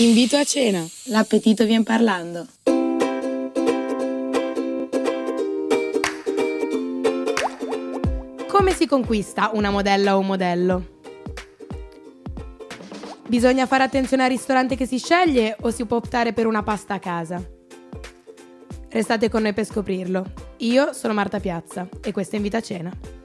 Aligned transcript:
Invito 0.00 0.36
a 0.36 0.44
cena, 0.44 0.86
l'appetito 1.06 1.64
vien 1.64 1.82
parlando. 1.82 2.46
Come 8.46 8.72
si 8.74 8.86
conquista 8.86 9.50
una 9.54 9.70
modella 9.70 10.14
o 10.14 10.20
un 10.20 10.26
modello? 10.26 10.86
Bisogna 13.26 13.66
fare 13.66 13.82
attenzione 13.82 14.22
al 14.22 14.30
ristorante 14.30 14.76
che 14.76 14.86
si 14.86 14.98
sceglie 14.98 15.56
o 15.62 15.70
si 15.70 15.84
può 15.84 15.96
optare 15.96 16.32
per 16.32 16.46
una 16.46 16.62
pasta 16.62 16.94
a 16.94 16.98
casa? 17.00 17.44
Restate 18.90 19.28
con 19.28 19.42
noi 19.42 19.52
per 19.52 19.64
scoprirlo. 19.64 20.32
Io 20.58 20.92
sono 20.92 21.12
Marta 21.12 21.40
Piazza 21.40 21.88
e 22.00 22.12
questo 22.12 22.34
è 22.34 22.36
Invito 22.36 22.56
a 22.56 22.60
cena. 22.60 23.17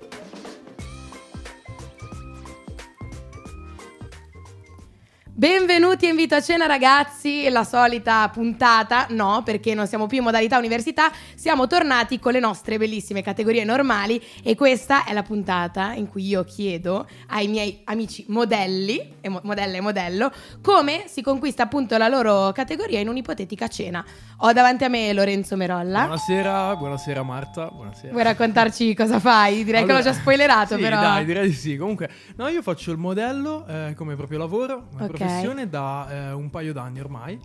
Benvenuti 5.35 6.05
a 6.05 6.09
Invito 6.09 6.35
a 6.35 6.41
cena 6.41 6.67
ragazzi, 6.67 7.49
la 7.49 7.63
solita 7.63 8.29
puntata, 8.29 9.07
no 9.09 9.41
perché 9.43 9.73
non 9.73 9.87
siamo 9.87 10.05
più 10.05 10.19
in 10.19 10.23
modalità 10.25 10.59
università, 10.59 11.11
siamo 11.33 11.65
tornati 11.65 12.19
con 12.19 12.33
le 12.33 12.39
nostre 12.39 12.77
bellissime 12.77 13.23
categorie 13.23 13.63
normali 13.63 14.21
e 14.43 14.53
questa 14.53 15.05
è 15.05 15.11
la 15.11 15.23
puntata 15.23 15.93
in 15.93 16.07
cui 16.07 16.27
io 16.27 16.43
chiedo 16.43 17.07
ai 17.29 17.47
miei 17.47 17.81
amici 17.85 18.25
modelli, 18.27 19.15
e 19.21 19.29
mo- 19.29 19.39
modella 19.41 19.77
e 19.77 19.81
modello, 19.81 20.31
come 20.61 21.05
si 21.07 21.23
conquista 21.23 21.63
appunto 21.63 21.97
la 21.97 22.09
loro 22.09 22.51
categoria 22.51 22.99
in 22.99 23.07
un'ipotetica 23.07 23.67
cena. 23.67 24.05
Ho 24.45 24.53
davanti 24.53 24.83
a 24.83 24.87
me 24.87 25.13
Lorenzo 25.13 25.55
Merolla. 25.55 26.01
Buonasera, 26.01 26.75
buonasera 26.75 27.23
Marta, 27.23 27.69
buonasera. 27.69 28.11
Vuoi 28.11 28.23
raccontarci 28.23 28.93
cosa 28.93 29.19
fai? 29.19 29.63
Direi 29.63 29.81
Allora, 29.81 29.99
che 29.99 30.09
l'ho 30.09 30.13
già 30.13 30.19
spoilerato 30.19 30.75
sì, 30.75 30.81
però. 30.81 30.99
dai, 30.99 31.25
direi 31.25 31.47
di 31.47 31.55
sì. 31.55 31.75
Comunque, 31.75 32.07
no, 32.35 32.49
io 32.49 32.61
faccio 32.61 32.91
il 32.91 32.97
modello 32.99 33.65
eh, 33.65 33.95
come 33.95 34.15
proprio 34.15 34.37
lavoro, 34.37 34.89
come. 34.95 35.21
Professione 35.25 35.69
da 35.69 36.07
eh, 36.09 36.31
un 36.33 36.49
paio 36.49 36.73
d'anni 36.73 36.99
ormai. 36.99 37.39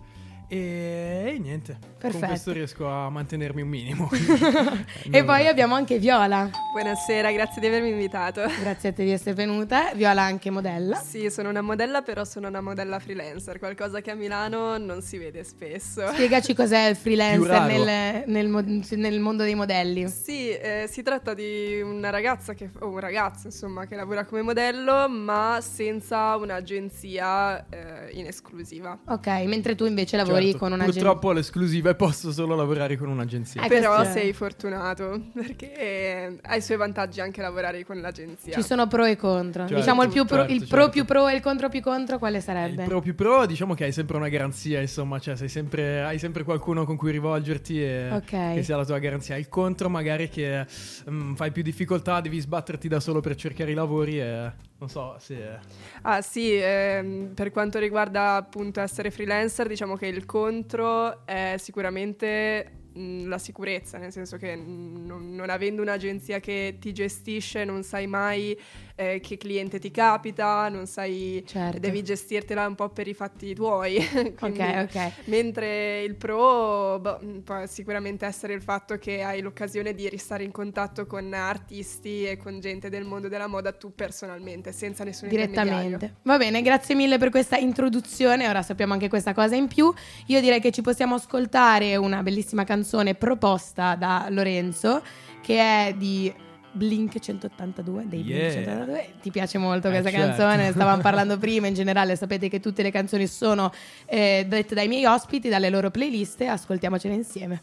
E, 0.51 1.37
niente, 1.39 1.77
Perfetto. 1.79 2.17
con 2.17 2.27
questo 2.27 2.51
riesco 2.51 2.87
a 2.87 3.07
mantenermi 3.11 3.61
un 3.61 3.67
minimo. 3.67 4.09
e 5.11 5.23
poi 5.23 5.47
abbiamo 5.47 5.75
anche 5.75 5.99
Viola. 5.99 6.49
Buonasera, 6.71 7.31
grazie 7.31 7.61
di 7.61 7.67
avermi 7.67 7.89
invitato. 7.89 8.41
Grazie 8.59 8.89
a 8.89 8.93
te 8.93 9.03
di 9.03 9.11
essere 9.11 9.35
venuta. 9.35 9.91
Viola 9.93 10.23
anche 10.23 10.49
modella. 10.49 10.95
Sì, 10.95 11.29
sono 11.29 11.49
una 11.49 11.61
modella, 11.61 12.01
però 12.01 12.23
sono 12.23 12.47
una 12.47 12.61
modella 12.61 12.97
freelancer, 12.97 13.59
qualcosa 13.59 14.01
che 14.01 14.09
a 14.09 14.15
Milano 14.15 14.79
non 14.79 15.03
si 15.03 15.19
vede 15.19 15.43
spesso. 15.43 16.07
Spiegaci 16.13 16.55
cos'è 16.55 16.87
il 16.87 16.95
freelancer 16.95 17.61
nel, 17.61 18.23
nel 18.25 18.47
nel 18.95 19.19
mondo 19.19 19.43
dei 19.43 19.53
modelli. 19.53 20.07
Sì, 20.07 20.49
eh, 20.49 20.87
si 20.89 21.03
tratta 21.03 21.35
di 21.35 21.79
una 21.79 22.09
ragazza 22.09 22.55
che, 22.55 22.71
o 22.79 22.87
un 22.87 22.99
ragazzo, 22.99 23.45
insomma, 23.45 23.85
che 23.85 23.95
lavora 23.95 24.25
come 24.25 24.41
modello, 24.41 25.07
ma 25.07 25.59
senza 25.61 26.35
un'agenzia 26.37 27.69
eh, 27.69 28.09
in 28.13 28.25
esclusiva. 28.25 28.97
Ok, 29.05 29.27
mentre 29.45 29.75
tu 29.75 29.85
invece 29.85 30.17
lavori 30.17 30.38
Certo, 30.43 30.57
con 30.57 30.71
un'agenzia. 30.71 31.01
Purtroppo 31.01 31.31
l'esclusiva 31.31 31.89
e 31.89 31.95
posso 31.95 32.31
solo 32.31 32.55
lavorare 32.55 32.97
con 32.97 33.09
un'agenzia. 33.09 33.63
Eh, 33.63 33.67
Però 33.67 34.03
sei 34.03 34.33
fortunato, 34.33 35.21
perché 35.33 36.37
ha 36.41 36.55
i 36.55 36.61
suoi 36.61 36.77
vantaggi 36.77 37.21
anche 37.21 37.41
lavorare 37.41 37.85
con 37.85 37.99
l'agenzia. 38.01 38.53
Ci 38.53 38.63
sono 38.63 38.87
pro 38.87 39.05
e 39.05 39.15
contro. 39.15 39.63
Certo, 39.63 39.75
diciamo 39.75 40.03
il, 40.03 40.09
più 40.09 40.25
pro, 40.25 40.37
certo, 40.37 40.53
il 40.53 40.59
pro 40.59 40.77
certo. 40.77 40.89
più 40.91 41.05
pro 41.05 41.27
e 41.27 41.35
il 41.35 41.41
contro 41.41 41.69
più 41.69 41.81
contro, 41.81 42.17
quale 42.17 42.41
sarebbe? 42.41 42.83
Il 42.83 42.87
pro 42.87 43.01
più 43.01 43.15
pro, 43.15 43.45
diciamo 43.45 43.73
che 43.73 43.85
hai 43.85 43.91
sempre 43.91 44.17
una 44.17 44.29
garanzia, 44.29 44.81
insomma, 44.81 45.19
cioè 45.19 45.35
sei 45.35 45.49
sempre, 45.49 46.01
hai 46.03 46.19
sempre 46.19 46.43
qualcuno 46.43 46.85
con 46.85 46.95
cui 46.95 47.11
rivolgerti 47.11 47.81
e 47.83 48.09
Ok. 48.11 48.53
che 48.53 48.63
sia 48.63 48.75
la 48.77 48.85
tua 48.85 48.99
garanzia. 48.99 49.35
Il 49.37 49.49
contro, 49.49 49.89
magari 49.89 50.29
che 50.29 50.65
mm, 51.09 51.33
fai 51.35 51.51
più 51.51 51.63
difficoltà, 51.63 52.21
devi 52.21 52.39
sbatterti 52.39 52.87
da 52.87 52.99
solo 52.99 53.19
per 53.19 53.35
cercare 53.35 53.71
i 53.71 53.75
lavori 53.75 54.19
e 54.19 54.51
non 54.79 54.89
so 54.89 55.15
se. 55.19 55.59
Ah 56.01 56.21
sì, 56.21 56.53
ehm, 56.53 57.33
per 57.35 57.51
quanto 57.51 57.79
riguarda 57.79 58.35
appunto 58.35 58.79
essere 58.79 59.11
freelancer, 59.11 59.67
diciamo 59.67 59.95
che 59.95 60.07
il 60.07 60.25
contro 60.25 61.25
è 61.25 61.55
sicuramente 61.57 62.77
la 62.93 63.37
sicurezza, 63.37 63.97
nel 63.97 64.11
senso 64.11 64.37
che 64.37 64.55
non, 64.55 65.35
non 65.35 65.49
avendo 65.49 65.81
un'agenzia 65.81 66.39
che 66.39 66.77
ti 66.79 66.91
gestisce 66.91 67.63
non 67.63 67.83
sai 67.83 68.07
mai 68.07 68.57
eh, 68.99 69.21
che 69.21 69.37
cliente 69.37 69.79
ti 69.79 69.91
capita, 69.91 70.67
non 70.67 70.85
sai, 70.85 71.41
Certo. 71.47 71.79
devi 71.79 72.03
gestirtela 72.03 72.67
un 72.67 72.75
po' 72.75 72.89
per 72.89 73.07
i 73.07 73.13
fatti 73.13 73.55
tuoi. 73.55 73.95
Quindi- 74.37 74.59
Ok, 74.59 74.87
ok. 74.93 75.11
Mentre 75.25 76.01
il 76.03 76.15
pro 76.15 76.99
boh, 76.99 77.17
mh, 77.21 77.39
può 77.39 77.65
sicuramente 77.65 78.25
essere 78.25 78.53
il 78.53 78.61
fatto 78.61 78.97
che 78.97 79.21
hai 79.23 79.39
l'occasione 79.39 79.93
di 79.93 80.09
restare 80.09 80.43
in 80.43 80.51
contatto 80.51 81.05
con 81.05 81.33
artisti 81.33 82.25
e 82.25 82.35
con 82.35 82.59
gente 82.59 82.89
del 82.89 83.05
mondo 83.05 83.29
della 83.29 83.47
moda 83.47 83.71
tu 83.71 83.95
personalmente, 83.95 84.73
senza 84.73 85.05
nessun. 85.05 85.29
Direttamente. 85.29 86.15
Va 86.23 86.35
bene, 86.37 86.61
grazie 86.61 86.93
mille 86.93 87.17
per 87.17 87.29
questa 87.29 87.55
introduzione. 87.55 88.49
Ora 88.49 88.61
sappiamo 88.63 88.91
anche 88.91 89.07
questa 89.07 89.33
cosa 89.33 89.55
in 89.55 89.67
più. 89.69 89.93
Io 90.27 90.41
direi 90.41 90.59
che 90.59 90.71
ci 90.71 90.81
possiamo 90.81 91.15
ascoltare 91.15 91.95
una 91.95 92.21
bellissima 92.21 92.65
canzone 92.65 93.15
proposta 93.15 93.95
da 93.95 94.27
Lorenzo, 94.29 95.01
che 95.41 95.57
è 95.87 95.93
di 95.97 96.33
Blink 96.71 97.19
182 97.19 98.05
dei 98.07 98.21
Blink 98.21 98.37
Yeah. 98.39 98.51
182 98.51 99.09
ti 99.21 99.31
piace 99.31 99.57
molto 99.57 99.87
Eh, 99.87 99.91
questa 99.91 100.09
certo. 100.11 100.25
canzone 100.27 100.55
ne 100.65 100.71
stavamo 100.73 101.01
parlando 101.01 101.37
prima 101.37 101.67
in 101.67 101.73
generale 101.73 102.15
sapete 102.15 102.47
che 102.49 102.59
tutte 102.59 102.83
le 102.83 102.91
canzoni 102.91 103.27
sono 103.27 103.71
eh, 104.05 104.45
dette 104.47 104.75
dai 104.75 104.87
miei 104.87 105.05
ospiti 105.05 105.49
dalle 105.49 105.69
loro 105.69 105.89
playlist 105.91 106.41
ascoltiamocele 106.41 107.13
insieme 107.13 107.61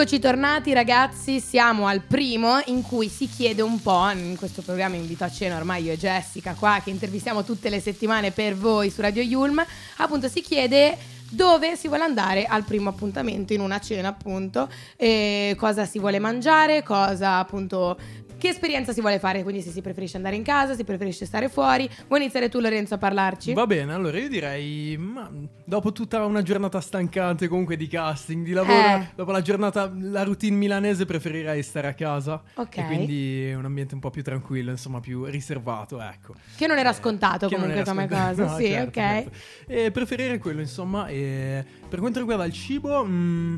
Eccoci 0.00 0.18
tornati 0.18 0.72
ragazzi, 0.72 1.40
siamo 1.40 1.86
al 1.86 2.00
primo 2.00 2.58
in 2.68 2.80
cui 2.80 3.10
si 3.10 3.28
chiede 3.28 3.60
un 3.60 3.82
po', 3.82 4.08
in 4.08 4.34
questo 4.38 4.62
programma 4.62 4.96
invito 4.96 5.24
a 5.24 5.30
cena 5.30 5.58
ormai 5.58 5.84
io 5.84 5.92
e 5.92 5.98
Jessica 5.98 6.54
qua 6.54 6.80
che 6.82 6.88
intervistiamo 6.88 7.44
tutte 7.44 7.68
le 7.68 7.80
settimane 7.80 8.30
per 8.30 8.56
voi 8.56 8.88
su 8.88 9.02
Radio 9.02 9.20
Yulm, 9.22 9.62
appunto 9.98 10.28
si 10.28 10.40
chiede 10.40 10.96
dove 11.28 11.76
si 11.76 11.86
vuole 11.86 12.04
andare 12.04 12.46
al 12.46 12.64
primo 12.64 12.88
appuntamento 12.88 13.52
in 13.52 13.60
una 13.60 13.78
cena 13.78 14.08
appunto, 14.08 14.70
cosa 15.56 15.84
si 15.84 15.98
vuole 15.98 16.18
mangiare, 16.18 16.82
cosa 16.82 17.36
appunto... 17.36 17.98
Che 18.40 18.48
esperienza 18.48 18.94
si 18.94 19.02
vuole 19.02 19.18
fare? 19.18 19.42
Quindi 19.42 19.60
se 19.60 19.70
si 19.70 19.82
preferisce 19.82 20.16
andare 20.16 20.34
in 20.34 20.42
casa, 20.42 20.74
si 20.74 20.82
preferisce 20.82 21.26
stare 21.26 21.50
fuori. 21.50 21.86
Vuoi 22.08 22.20
iniziare 22.22 22.48
tu 22.48 22.58
Lorenzo 22.58 22.94
a 22.94 22.96
parlarci? 22.96 23.52
Va 23.52 23.66
bene, 23.66 23.92
allora 23.92 24.16
io 24.18 24.30
direi, 24.30 24.96
ma 24.96 25.30
dopo 25.62 25.92
tutta 25.92 26.24
una 26.24 26.40
giornata 26.40 26.80
stancante 26.80 27.48
comunque 27.48 27.76
di 27.76 27.86
casting, 27.86 28.42
di 28.42 28.52
lavoro, 28.52 28.78
Eh. 29.02 29.08
dopo 29.14 29.30
la 29.30 29.42
giornata, 29.42 29.92
la 29.94 30.22
routine 30.22 30.56
milanese 30.56 31.04
preferirei 31.04 31.62
stare 31.62 31.88
a 31.88 31.92
casa. 31.92 32.42
Ok. 32.54 32.78
E 32.78 32.84
quindi 32.86 33.52
un 33.54 33.66
ambiente 33.66 33.92
un 33.92 34.00
po' 34.00 34.08
più 34.08 34.22
tranquillo, 34.22 34.70
insomma 34.70 35.00
più 35.00 35.24
riservato, 35.26 36.00
ecco. 36.00 36.34
Che 36.56 36.66
non 36.66 36.78
era 36.78 36.94
scontato 36.94 37.46
Che 37.46 37.56
non 37.58 37.68
comunque 37.68 37.82
era 37.82 37.90
come 37.90 38.06
scontato. 38.06 38.36
cosa. 38.36 38.38
No, 38.50 38.56
sì, 38.56 38.68
certo, 38.70 38.88
ok. 38.88 39.04
certo. 39.04 39.30
E 39.66 39.90
preferirei 39.90 40.38
quello, 40.38 40.60
insomma. 40.62 41.08
E 41.08 41.62
per 41.86 41.98
quanto 41.98 42.18
riguarda 42.20 42.46
il 42.46 42.52
cibo, 42.54 43.04
mm, 43.04 43.54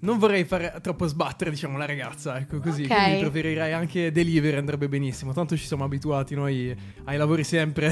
non 0.00 0.18
vorrei 0.18 0.44
fare 0.44 0.74
troppo 0.82 1.06
sbattere, 1.06 1.50
diciamo, 1.50 1.76
la 1.76 1.86
ragazza, 1.86 2.38
ecco 2.38 2.58
così. 2.58 2.82
Ok. 2.84 2.94
Quindi 2.94 3.20
preferirei 3.20 3.72
anche 3.72 4.10
delivery, 4.12 4.56
andrebbe 4.56 4.88
benissimo. 4.88 5.32
Tanto 5.32 5.56
ci 5.56 5.64
siamo 5.66 5.84
abituati 5.84 6.34
noi 6.34 6.74
ai 7.04 7.16
lavori 7.16 7.44
sempre. 7.44 7.88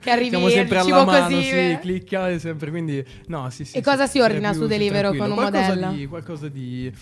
Che 0.00 0.10
arrivi 0.10 0.30
Siamo 0.34 0.48
sempre 0.48 0.78
alla 0.78 1.04
mano, 1.04 1.26
così, 1.26 1.42
sì, 1.42 1.50
eh. 1.54 1.78
clicca 1.80 2.38
sempre. 2.38 2.70
Quindi, 2.70 3.04
no, 3.26 3.48
sì, 3.50 3.64
sì. 3.64 3.76
E 3.76 3.82
cosa 3.82 4.06
sì, 4.06 4.12
si 4.12 4.20
ordina 4.20 4.52
su 4.52 4.60
più- 4.60 4.68
Deliveroo 4.68 5.12
tranquillo. 5.12 5.22
con 5.22 5.30
un 5.44 5.50
qualcosa 5.50 5.74
modello? 5.74 5.92
Di, 5.96 6.06
qualcosa 6.06 6.48
di 6.48 6.92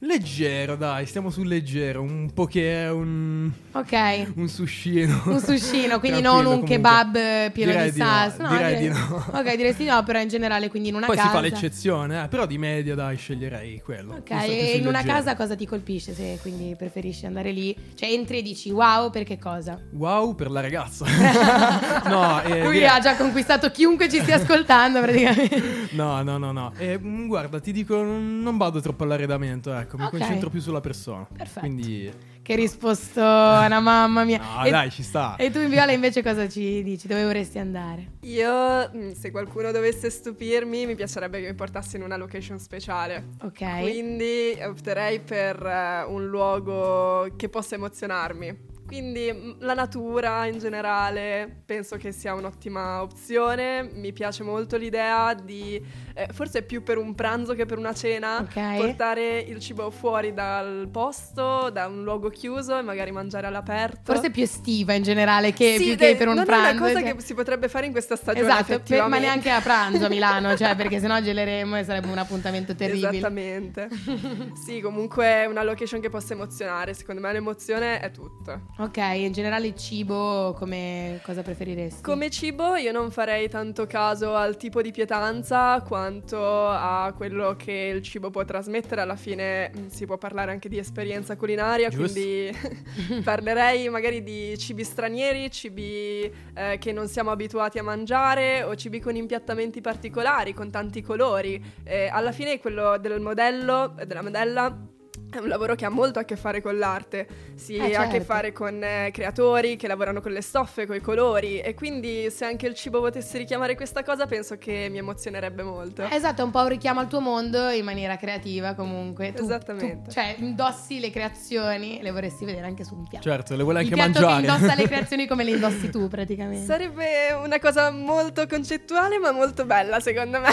leggero, 0.00 0.76
dai, 0.76 1.06
stiamo 1.06 1.30
sul 1.30 1.46
leggero. 1.48 2.02
Un 2.02 2.30
po' 2.32 2.44
che 2.46 2.82
è 2.84 2.90
un, 2.90 3.50
Ok. 3.72 4.26
un 4.34 4.48
sushino. 4.48 5.22
Un 5.26 5.40
sushino, 5.40 5.98
quindi 5.98 6.20
non 6.20 6.38
un 6.38 6.44
comunque. 6.44 6.68
kebab 6.76 7.16
eh, 7.16 7.50
pieno 7.52 7.70
Direi 7.72 7.86
di 7.88 7.92
di 7.94 8.00
no, 8.00 8.06
salsa. 8.06 8.48
direi 8.48 8.76
di 8.78 8.88
no. 8.88 9.24
Ok, 9.32 9.56
diresti 9.56 9.84
di 9.84 9.88
no, 9.88 10.02
però 10.02 10.20
in 10.20 10.28
generale, 10.28 10.68
quindi 10.68 10.90
in 10.90 10.94
una 10.96 11.06
Poi 11.06 11.16
casa. 11.16 11.28
si 11.28 11.34
fa 11.34 11.40
l'eccezione, 11.40 12.24
eh, 12.24 12.28
però 12.28 12.44
di 12.46 12.58
media 12.58 12.94
dai, 12.94 13.16
sceglierei 13.16 13.80
quello. 13.82 13.92
Ok, 14.02 14.28
Giusto 14.28 14.44
più 14.46 14.54
e 14.54 14.76
in 14.76 14.86
una 14.86 15.02
casa 15.02 15.34
cosa 15.36 15.54
ti 15.54 15.66
colpisce 15.66 16.12
se 16.14 16.38
quindi 16.42 16.74
preferisci 16.76 17.26
andare 17.26 17.52
lì? 17.52 17.74
Cioè 17.94 18.08
entri 18.10 18.38
e 18.38 18.42
dici 18.42 18.70
wow 18.70 19.10
perché 19.10 19.38
cosa? 19.38 19.78
Wow 19.92 20.34
per 20.34 20.50
la 20.50 20.60
ragazza. 20.60 21.04
no, 22.08 22.42
eh, 22.42 22.62
Lui 22.62 22.72
direi- 22.74 22.88
ha 22.88 22.98
già 23.00 23.16
conquistato 23.16 23.70
chiunque 23.70 24.08
ci 24.08 24.20
stia 24.20 24.36
ascoltando 24.36 25.00
praticamente. 25.00 25.88
no, 25.92 26.22
no, 26.22 26.38
no, 26.38 26.52
no. 26.52 26.72
Eh, 26.78 26.98
mm, 26.98 27.26
guarda, 27.26 27.60
ti 27.60 27.72
dico, 27.72 28.02
non 28.02 28.56
vado 28.56 28.80
troppo 28.80 29.04
all'arredamento, 29.04 29.72
ecco, 29.74 29.96
mi 29.96 30.04
Ok. 30.04 30.10
concentro 30.10 30.50
più 30.50 30.60
sulla 30.60 30.80
persona. 30.80 31.26
Perfetto. 31.36 31.60
Quindi, 31.60 32.12
che 32.44 32.56
rispostona, 32.56 33.80
mamma 33.80 34.22
mia. 34.24 34.38
no, 34.38 34.64
e, 34.66 34.70
dai, 34.70 34.90
ci 34.90 35.02
sta. 35.02 35.36
e 35.36 35.50
tu 35.50 35.60
in 35.60 35.70
Viola 35.70 35.92
invece 35.92 36.22
cosa 36.22 36.46
ci 36.46 36.82
dici? 36.82 37.06
Dove 37.06 37.24
vorresti 37.24 37.58
andare? 37.58 38.16
Io, 38.20 38.90
mm, 38.94 39.12
se 39.12 39.30
qualcuno 39.30 39.72
dovesse 39.72 40.10
stupirmi, 40.10 40.84
mi 40.84 40.94
piacerebbe 40.94 41.40
che 41.40 41.46
mi 41.46 41.54
portasse 41.54 41.96
in 41.96 42.02
una 42.02 42.18
location 42.18 42.58
speciale. 42.58 43.28
Ok. 43.40 43.80
Quindi 43.80 44.58
opterei 44.62 45.20
per 45.20 45.64
eh, 45.64 46.04
un 46.06 46.26
luogo 46.26 47.32
che 47.34 47.48
possa 47.48 47.76
emozionarmi. 47.76 48.72
Quindi 48.86 49.32
mm, 49.32 49.50
la 49.60 49.74
natura 49.74 50.46
in 50.46 50.58
generale 50.58 51.62
penso 51.64 51.96
che 51.96 52.12
sia 52.12 52.34
un'ottima 52.34 53.02
opzione. 53.02 53.82
Mi 53.94 54.12
piace 54.12 54.42
molto 54.42 54.76
l'idea 54.76 55.34
di, 55.34 55.82
eh, 56.14 56.28
forse 56.32 56.62
più 56.62 56.82
per 56.82 56.98
un 56.98 57.14
pranzo 57.14 57.54
che 57.54 57.64
per 57.66 57.78
una 57.78 57.94
cena, 57.94 58.38
Ok. 58.40 58.76
portare 58.76 59.38
il 59.38 59.58
cibo 59.58 59.90
fuori 59.90 60.34
dal 60.34 60.88
posto, 60.92 61.70
da 61.70 61.86
un 61.86 62.02
luogo 62.04 62.28
chiuso 62.28 62.78
e 62.78 62.82
magari 62.82 63.10
mangiare 63.10 63.46
all'aperto. 63.46 64.12
Forse 64.12 64.30
più 64.30 64.42
estiva 64.42 64.92
in 64.92 65.02
generale 65.02 65.52
che 65.52 65.76
Sì, 65.78 65.84
più 65.84 65.96
che 65.96 66.04
dai, 66.06 66.16
per 66.16 66.28
un 66.28 66.34
non 66.34 66.44
pranzo. 66.44 66.66
è 66.68 66.70
una 66.72 66.80
cosa 66.80 67.00
cioè. 67.00 67.14
che 67.14 67.20
si 67.22 67.34
potrebbe 67.34 67.68
fare 67.68 67.86
in 67.86 67.92
questa 67.92 68.16
stagione 68.16 68.46
Esatto, 68.48 68.80
per- 68.86 69.08
ma 69.08 69.18
neanche 69.18 69.50
a 69.50 69.60
pranzo 69.60 70.04
a 70.06 70.08
Milano, 70.08 70.56
cioè 70.56 70.74
perché 70.76 71.00
sennò 71.00 71.20
geleremo 71.20 71.76
e 71.78 71.84
sarebbe 71.84 72.08
un 72.08 72.18
appuntamento 72.18 72.74
terribile. 72.74 73.08
Esattamente. 73.08 73.88
sì, 74.64 74.80
comunque 74.80 75.24
è 75.24 75.46
una 75.46 75.62
location 75.62 76.00
che 76.00 76.10
possa 76.10 76.34
emozionare. 76.34 76.92
Secondo 76.94 77.20
me 77.20 77.32
l'emozione 77.32 78.00
è 78.00 78.10
tutto. 78.10 78.72
Ok, 78.76 78.96
in 78.96 79.30
generale 79.30 79.68
il 79.68 79.76
cibo 79.76 80.52
come 80.58 81.20
cosa 81.22 81.42
preferiresti? 81.42 82.02
Come 82.02 82.28
cibo 82.28 82.74
io 82.74 82.90
non 82.90 83.12
farei 83.12 83.48
tanto 83.48 83.86
caso 83.86 84.34
al 84.34 84.56
tipo 84.56 84.82
di 84.82 84.90
pietanza 84.90 85.80
quanto 85.86 86.68
a 86.68 87.12
quello 87.16 87.54
che 87.56 87.92
il 87.94 88.02
cibo 88.02 88.30
può 88.30 88.44
trasmettere. 88.44 89.00
Alla 89.00 89.14
fine 89.14 89.70
mh, 89.70 89.86
si 89.90 90.06
può 90.06 90.18
parlare 90.18 90.50
anche 90.50 90.68
di 90.68 90.78
esperienza 90.78 91.36
culinaria, 91.36 91.88
Giusto. 91.88 92.18
quindi 92.20 92.50
parlerei 93.22 93.88
magari 93.90 94.24
di 94.24 94.58
cibi 94.58 94.82
stranieri, 94.82 95.52
cibi 95.52 96.28
eh, 96.52 96.76
che 96.80 96.90
non 96.90 97.06
siamo 97.06 97.30
abituati 97.30 97.78
a 97.78 97.84
mangiare 97.84 98.64
o 98.64 98.74
cibi 98.74 98.98
con 98.98 99.14
impiattamenti 99.14 99.80
particolari, 99.80 100.52
con 100.52 100.72
tanti 100.72 101.00
colori. 101.00 101.62
Eh, 101.84 102.08
alla 102.08 102.32
fine 102.32 102.58
quello 102.58 102.98
del 102.98 103.20
modello, 103.20 103.96
eh, 103.96 104.04
della 104.04 104.22
modella... 104.22 104.88
È 105.30 105.38
un 105.38 105.48
lavoro 105.48 105.74
che 105.74 105.84
ha 105.84 105.88
molto 105.88 106.20
a 106.20 106.22
che 106.24 106.36
fare 106.36 106.60
con 106.62 106.78
l'arte, 106.78 107.26
si 107.56 107.74
Eh, 107.74 107.94
ha 107.96 108.02
a 108.02 108.04
che 108.06 108.18
certo. 108.18 108.24
fare 108.24 108.52
con 108.52 108.80
eh, 108.82 109.10
creatori 109.12 109.74
che 109.74 109.88
lavorano 109.88 110.20
con 110.20 110.30
le 110.30 110.40
stoffe, 110.40 110.86
con 110.86 110.94
i 110.94 111.00
colori 111.00 111.58
e 111.58 111.74
quindi 111.74 112.30
se 112.30 112.44
anche 112.44 112.68
il 112.68 112.74
cibo 112.74 113.00
potesse 113.00 113.36
richiamare 113.38 113.74
questa 113.74 114.04
cosa 114.04 114.26
penso 114.26 114.58
che 114.58 114.86
mi 114.90 114.98
emozionerebbe 114.98 115.64
molto. 115.64 116.04
Esatto, 116.08 116.42
è 116.42 116.44
un 116.44 116.52
po' 116.52 116.60
un 116.60 116.68
richiamo 116.68 117.00
al 117.00 117.08
tuo 117.08 117.18
mondo 117.20 117.68
in 117.70 117.84
maniera 117.84 118.16
creativa 118.16 118.74
comunque. 118.74 119.32
Tu- 119.32 119.42
Esattamente. 119.42 120.02
tu- 120.04 120.10
cioè, 120.12 120.36
indossi 120.38 121.00
le 121.00 121.10
creazioni, 121.10 121.98
le 122.00 122.12
vorresti 122.12 122.44
vedere 122.44 122.66
anche 122.66 122.84
su 122.84 122.94
un 122.94 123.08
piatto. 123.08 123.28
Certo, 123.28 123.56
le 123.56 123.62
vuole 123.64 123.80
Il 123.82 123.86
anche 123.86 123.96
piatto 123.96 124.20
mangiare. 124.26 124.46
che 124.46 124.52
indossa 124.52 124.74
le 124.76 124.86
creazioni 124.88 125.26
come 125.26 125.42
le 125.42 125.50
indossi 125.50 125.90
tu 125.90 126.06
praticamente. 126.06 126.64
Sarebbe 126.64 127.32
una 127.44 127.58
cosa 127.58 127.90
molto 127.90 128.46
concettuale 128.46 129.18
ma 129.18 129.32
molto 129.32 129.64
bella 129.64 129.98
secondo 129.98 130.38
me. 130.38 130.48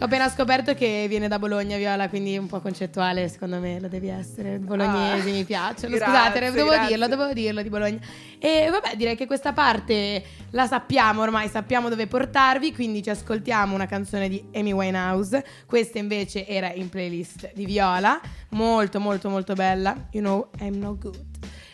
Ho 0.00 0.04
appena 0.04 0.28
scoperto 0.28 0.74
che 0.74 1.06
viene 1.08 1.28
da 1.28 1.38
Bologna, 1.38 1.78
Viola, 1.78 2.10
quindi 2.10 2.36
un 2.36 2.46
po' 2.46 2.60
concettuale, 2.60 3.26
secondo 3.28 3.58
me 3.58 3.80
lo 3.80 3.88
devi 3.88 3.97
essere. 4.06 4.58
Bolognesi 4.60 5.28
Ah, 5.28 5.32
mi 5.32 5.44
piacciono. 5.44 5.96
grazie, 5.96 6.14
Scusate, 6.14 6.38
devo 6.52 6.68
grazie. 6.68 6.86
dirlo, 6.88 7.08
devo 7.08 7.32
dirlo 7.32 7.62
di 7.62 7.68
Bologna. 7.68 7.98
E 8.38 8.68
vabbè, 8.70 8.94
direi 8.94 9.16
che 9.16 9.26
questa 9.26 9.52
parte 9.52 10.22
la 10.50 10.68
sappiamo 10.68 11.22
ormai, 11.22 11.48
sappiamo 11.48 11.88
dove 11.88 12.06
portarvi, 12.06 12.72
quindi 12.72 13.02
ci 13.02 13.10
ascoltiamo 13.10 13.74
una 13.74 13.86
canzone 13.86 14.28
di 14.28 14.42
Amy 14.54 14.70
Winehouse. 14.70 15.44
Questa 15.66 15.98
invece 15.98 16.46
era 16.46 16.72
in 16.72 16.88
playlist 16.88 17.50
di 17.54 17.66
Viola, 17.66 18.20
molto 18.50 19.00
molto 19.00 19.28
molto 19.28 19.54
bella. 19.54 20.06
You 20.12 20.22
know 20.22 20.50
I'm 20.60 20.76
no 20.78 20.96
good. 20.96 21.24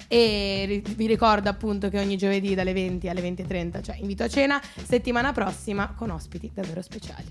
E 0.06 0.82
vi 0.96 1.06
ricordo 1.06 1.48
appunto 1.48 1.88
che 1.88 1.98
ogni 1.98 2.16
giovedì 2.16 2.54
dalle 2.54 2.72
20 2.72 3.08
alle 3.08 3.20
20.30 3.22 3.80
c'è 3.80 3.96
invito 3.98 4.22
a 4.22 4.28
cena, 4.28 4.60
settimana 4.86 5.32
prossima 5.32 5.92
con 5.96 6.10
ospiti 6.10 6.50
davvero 6.54 6.82
speciali. 6.82 7.24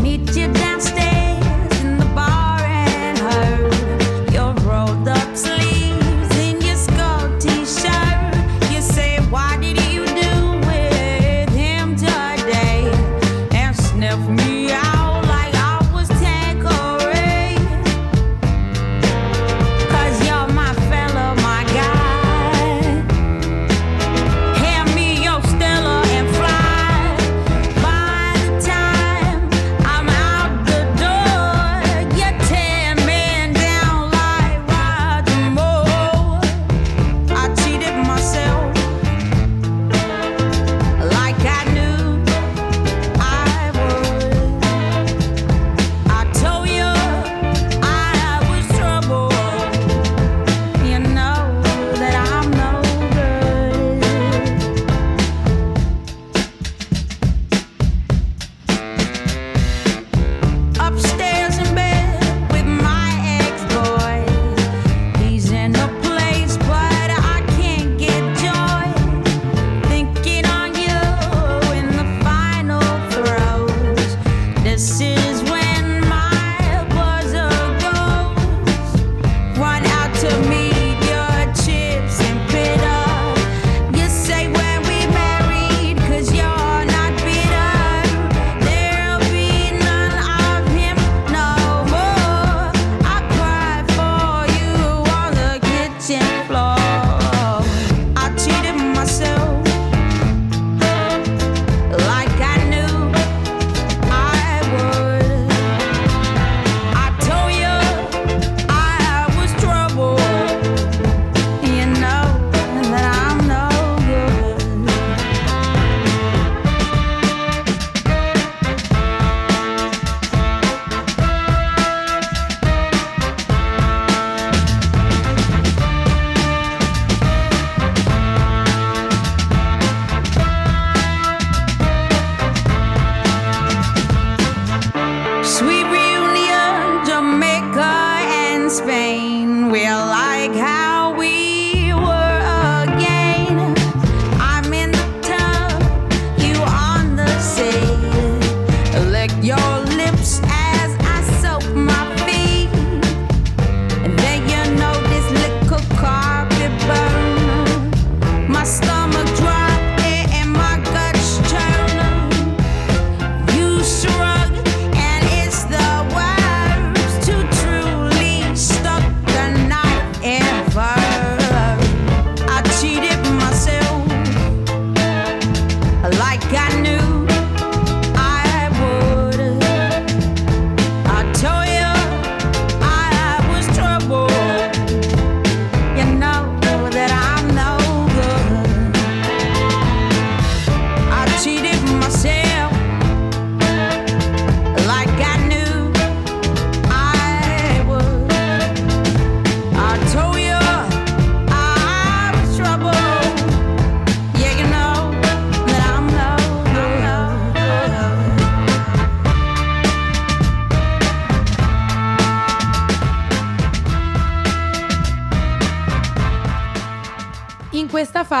Meet 0.00 0.34
you 0.36 0.50
downstairs 0.50 1.57
rolled 4.56 5.06
up 5.08 5.36
sleeves 5.36 5.87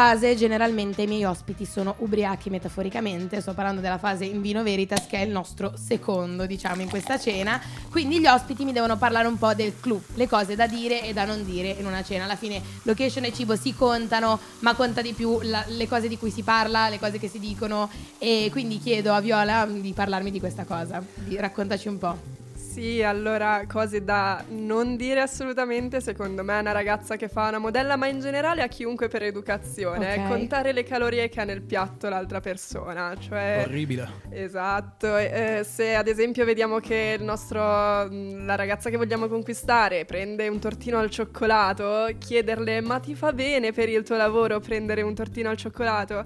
fase 0.08 0.34
generalmente 0.36 1.02
i 1.02 1.06
miei 1.06 1.24
ospiti 1.24 1.66
sono 1.66 1.96
ubriachi 1.98 2.48
metaforicamente, 2.48 3.42
sto 3.42 3.52
parlando 3.52 3.82
della 3.82 3.98
fase 3.98 4.24
in 4.24 4.40
vino 4.40 4.62
veritas 4.62 5.06
che 5.06 5.18
è 5.18 5.20
il 5.20 5.30
nostro 5.30 5.74
secondo 5.76 6.46
diciamo 6.46 6.80
in 6.80 6.88
questa 6.88 7.18
cena, 7.18 7.60
quindi 7.90 8.18
gli 8.18 8.26
ospiti 8.26 8.64
mi 8.64 8.72
devono 8.72 8.96
parlare 8.96 9.28
un 9.28 9.36
po' 9.36 9.52
del 9.52 9.74
club, 9.78 10.00
le 10.14 10.26
cose 10.26 10.56
da 10.56 10.66
dire 10.66 11.02
e 11.02 11.12
da 11.12 11.26
non 11.26 11.44
dire 11.44 11.76
in 11.78 11.84
una 11.84 12.02
cena, 12.02 12.24
alla 12.24 12.36
fine 12.36 12.62
location 12.84 13.24
e 13.24 13.34
cibo 13.34 13.54
si 13.54 13.74
contano 13.74 14.40
ma 14.60 14.74
conta 14.74 15.02
di 15.02 15.12
più 15.12 15.40
la- 15.42 15.64
le 15.66 15.86
cose 15.86 16.08
di 16.08 16.16
cui 16.16 16.30
si 16.30 16.42
parla, 16.42 16.88
le 16.88 16.98
cose 16.98 17.18
che 17.18 17.28
si 17.28 17.38
dicono. 17.38 17.90
E 18.16 18.48
quindi 18.50 18.78
chiedo 18.78 19.12
a 19.12 19.20
Viola 19.20 19.66
di 19.70 19.92
parlarmi 19.92 20.30
di 20.30 20.40
questa 20.40 20.64
cosa, 20.64 21.04
di, 21.16 21.36
raccontaci 21.36 21.86
un 21.86 21.98
po'. 21.98 22.37
Sì, 22.70 23.02
allora 23.02 23.64
cose 23.66 24.04
da 24.04 24.44
non 24.50 24.96
dire 24.96 25.20
assolutamente, 25.20 26.00
secondo 26.02 26.44
me 26.44 26.58
è 26.58 26.60
una 26.60 26.72
ragazza 26.72 27.16
che 27.16 27.28
fa 27.28 27.48
una 27.48 27.58
modella, 27.58 27.96
ma 27.96 28.06
in 28.08 28.20
generale 28.20 28.62
a 28.62 28.68
chiunque 28.68 29.08
per 29.08 29.22
educazione, 29.22 30.14
è 30.14 30.18
Ok. 30.20 30.28
contare 30.28 30.72
le 30.72 30.82
calorie 30.84 31.28
che 31.30 31.40
ha 31.40 31.44
nel 31.44 31.62
piatto 31.62 32.08
l'altra 32.10 32.40
persona, 32.40 33.16
cioè 33.18 33.64
Orribile. 33.66 34.06
Esatto, 34.30 35.16
eh, 35.16 35.62
se 35.64 35.94
ad 35.94 36.08
esempio 36.08 36.44
vediamo 36.44 36.78
che 36.78 37.16
il 37.18 37.24
nostro, 37.24 37.58
mh, 37.58 38.44
la 38.44 38.54
ragazza 38.54 38.90
che 38.90 38.98
vogliamo 38.98 39.28
conquistare 39.28 40.04
prende 40.04 40.46
un 40.46 40.58
tortino 40.60 40.98
al 40.98 41.08
cioccolato, 41.10 42.06
chiederle 42.18 42.80
ma 42.82 43.00
ti 43.00 43.14
fa 43.14 43.32
bene 43.32 43.72
per 43.72 43.88
il 43.88 44.02
tuo 44.02 44.16
lavoro 44.16 44.60
prendere 44.60 45.00
un 45.02 45.14
tortino 45.14 45.48
al 45.48 45.56
cioccolato? 45.56 46.22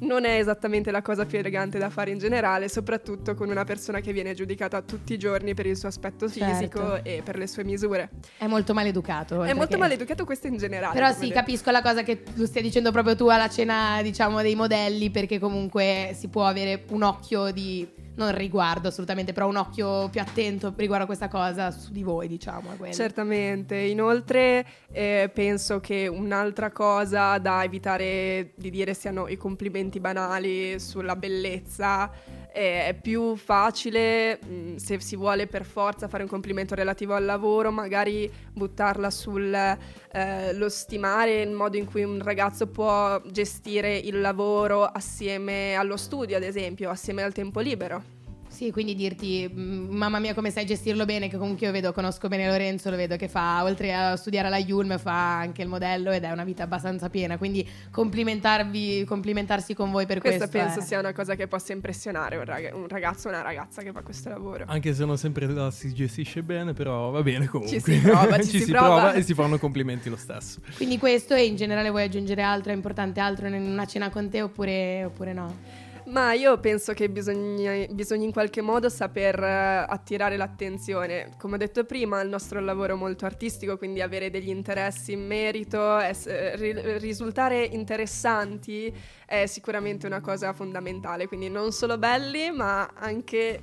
Non 0.00 0.24
è 0.24 0.38
esattamente 0.38 0.90
la 0.90 1.02
cosa 1.02 1.24
più 1.24 1.38
elegante 1.38 1.78
da 1.78 1.90
fare 1.90 2.10
in 2.10 2.18
generale, 2.18 2.68
soprattutto 2.68 3.34
con 3.34 3.48
una 3.48 3.64
persona 3.64 4.00
che 4.00 4.12
viene 4.12 4.34
giudicata 4.34 4.82
tutti 4.82 5.12
i 5.14 5.18
giorni 5.18 5.54
per 5.54 5.66
il 5.66 5.76
suo 5.76 5.88
aspetto 5.88 6.28
fisico 6.28 6.78
Certo. 6.78 7.04
e 7.04 7.22
per 7.24 7.38
le 7.38 7.46
sue 7.46 7.64
misure. 7.64 8.10
È 8.36 8.46
molto 8.46 8.74
maleducato. 8.74 9.42
È 9.44 9.52
molto 9.54 9.72
che- 9.74 9.78
maleducato 9.78 10.24
questo 10.24 10.46
in 10.48 10.56
generale. 10.56 10.94
Però 10.94 11.12
sì, 11.12 11.20
detto. 11.28 11.34
capisco 11.34 11.70
la 11.70 11.82
cosa 11.82 12.02
che 12.02 12.22
lo 12.34 12.46
stia 12.46 12.60
dicendo 12.62 12.90
proprio 12.92 13.14
tu 13.16 13.28
alla 13.28 13.48
cena, 13.48 14.00
diciamo, 14.02 14.42
dei 14.42 14.54
modelli, 14.54 15.10
perché 15.10 15.38
comunque 15.38 16.14
si 16.18 16.28
può 16.28 16.44
avere 16.44 16.84
un 16.90 17.02
occhio 17.02 17.50
di 17.52 17.86
non 18.16 18.32
riguardo 18.34 18.88
assolutamente, 18.88 19.32
però 19.32 19.48
un 19.48 19.56
occhio 19.56 20.08
più 20.08 20.20
attento 20.20 20.72
riguardo 20.76 21.04
a 21.04 21.06
questa 21.06 21.28
cosa 21.28 21.70
su 21.70 21.92
di 21.92 22.02
voi, 22.02 22.28
diciamo. 22.28 22.76
Certamente, 22.92 23.76
inoltre 23.76 24.64
eh, 24.92 25.30
penso 25.32 25.80
che 25.80 26.06
un'altra 26.06 26.70
cosa 26.70 27.38
da 27.38 27.64
evitare 27.64 28.52
di 28.56 28.70
dire 28.70 28.94
siano 28.94 29.28
i 29.28 29.36
complimenti 29.36 30.00
banali 30.00 30.78
sulla 30.78 31.16
bellezza. 31.16 32.10
È 32.54 32.96
più 33.02 33.34
facile 33.34 34.38
mh, 34.38 34.76
se 34.76 35.00
si 35.00 35.16
vuole 35.16 35.48
per 35.48 35.64
forza 35.64 36.06
fare 36.06 36.22
un 36.22 36.28
complimento 36.28 36.76
relativo 36.76 37.14
al 37.14 37.24
lavoro, 37.24 37.72
magari 37.72 38.30
buttarla 38.52 39.10
sul 39.10 39.52
eh, 39.52 40.68
stimare 40.68 41.42
il 41.42 41.50
modo 41.50 41.76
in 41.76 41.84
cui 41.84 42.04
un 42.04 42.22
ragazzo 42.22 42.68
può 42.68 43.20
gestire 43.26 43.96
il 43.96 44.20
lavoro 44.20 44.84
assieme 44.84 45.74
allo 45.74 45.96
studio, 45.96 46.36
ad 46.36 46.44
esempio, 46.44 46.90
assieme 46.90 47.24
al 47.24 47.32
tempo 47.32 47.58
libero. 47.58 48.13
Sì, 48.54 48.70
quindi 48.70 48.94
dirti, 48.94 49.50
"Mm, 49.52 49.90
mamma 49.96 50.20
mia 50.20 50.32
come 50.32 50.50
sai 50.50 50.64
gestirlo 50.64 51.04
bene, 51.04 51.28
che 51.28 51.36
comunque 51.36 51.66
io 51.66 51.72
vedo, 51.72 51.92
conosco 51.92 52.28
bene 52.28 52.46
Lorenzo, 52.48 52.88
lo 52.88 52.96
vedo 52.96 53.16
che 53.16 53.26
fa, 53.28 53.62
oltre 53.64 53.92
a 53.92 54.14
studiare 54.16 54.46
alla 54.46 54.58
Yulm, 54.58 54.96
fa 54.98 55.38
anche 55.38 55.62
il 55.62 55.68
modello 55.68 56.12
ed 56.12 56.22
è 56.22 56.30
una 56.30 56.44
vita 56.44 56.62
abbastanza 56.62 57.10
piena, 57.10 57.36
quindi 57.36 57.68
complimentarvi, 57.90 59.04
complimentarsi 59.04 59.74
con 59.74 59.90
voi 59.90 60.06
per 60.06 60.20
Questa 60.20 60.46
questo. 60.48 60.58
penso 60.58 60.78
è- 60.80 60.82
sia 60.82 60.98
una 61.00 61.12
cosa 61.12 61.34
che 61.34 61.46
possa 61.48 61.72
impressionare 61.72 62.36
un, 62.36 62.44
rag- 62.44 62.72
un 62.74 62.86
ragazzo 62.88 63.26
o 63.26 63.30
una 63.30 63.42
ragazza 63.42 63.82
che 63.82 63.90
fa 63.92 64.02
questo 64.02 64.28
lavoro. 64.28 64.64
Anche 64.68 64.94
se 64.94 65.04
non 65.04 65.18
sempre 65.18 65.46
la 65.46 65.70
si 65.72 65.92
gestisce 65.92 66.42
bene, 66.42 66.72
però 66.72 67.10
va 67.10 67.22
bene 67.22 67.46
comunque. 67.48 67.80
Ci 67.80 67.92
si 67.92 67.98
prova, 68.00 68.38
ci 68.42 68.60
si 68.62 68.70
prova. 68.70 69.12
e 69.14 69.22
si 69.22 69.34
fanno 69.34 69.58
complimenti 69.58 70.08
lo 70.08 70.16
stesso. 70.16 70.60
Quindi 70.76 70.96
questo 70.98 71.34
e 71.34 71.44
in 71.44 71.56
generale 71.56 71.90
vuoi 71.90 72.04
aggiungere 72.04 72.42
altro, 72.42 72.70
è 72.72 72.74
importante 72.74 73.18
altro 73.20 73.46
in 73.48 73.54
una 73.54 73.84
cena 73.86 74.10
con 74.10 74.28
te 74.30 74.42
oppure, 74.42 75.04
oppure 75.04 75.32
no? 75.32 75.82
Ma 76.06 76.34
io 76.34 76.58
penso 76.60 76.92
che 76.92 77.08
bisogna, 77.08 77.86
bisogna 77.90 78.24
in 78.24 78.32
qualche 78.32 78.60
modo 78.60 78.88
saper 78.88 79.42
eh, 79.42 79.86
attirare 79.88 80.36
l'attenzione. 80.36 81.30
Come 81.38 81.54
ho 81.54 81.58
detto 81.58 81.84
prima, 81.84 82.20
il 82.20 82.28
nostro 82.28 82.60
lavoro 82.60 82.94
è 82.94 82.96
molto 82.96 83.24
artistico, 83.24 83.78
quindi 83.78 84.02
avere 84.02 84.28
degli 84.28 84.50
interessi 84.50 85.12
in 85.12 85.26
merito, 85.26 85.98
ess- 85.98 86.26
eh, 86.26 86.56
ri- 86.56 86.98
risultare 86.98 87.64
interessanti 87.64 88.94
è 89.24 89.46
sicuramente 89.46 90.06
una 90.06 90.20
cosa 90.20 90.52
fondamentale. 90.52 91.26
Quindi 91.26 91.48
non 91.48 91.72
solo 91.72 91.96
belli, 91.96 92.50
ma 92.50 92.90
anche 92.94 93.60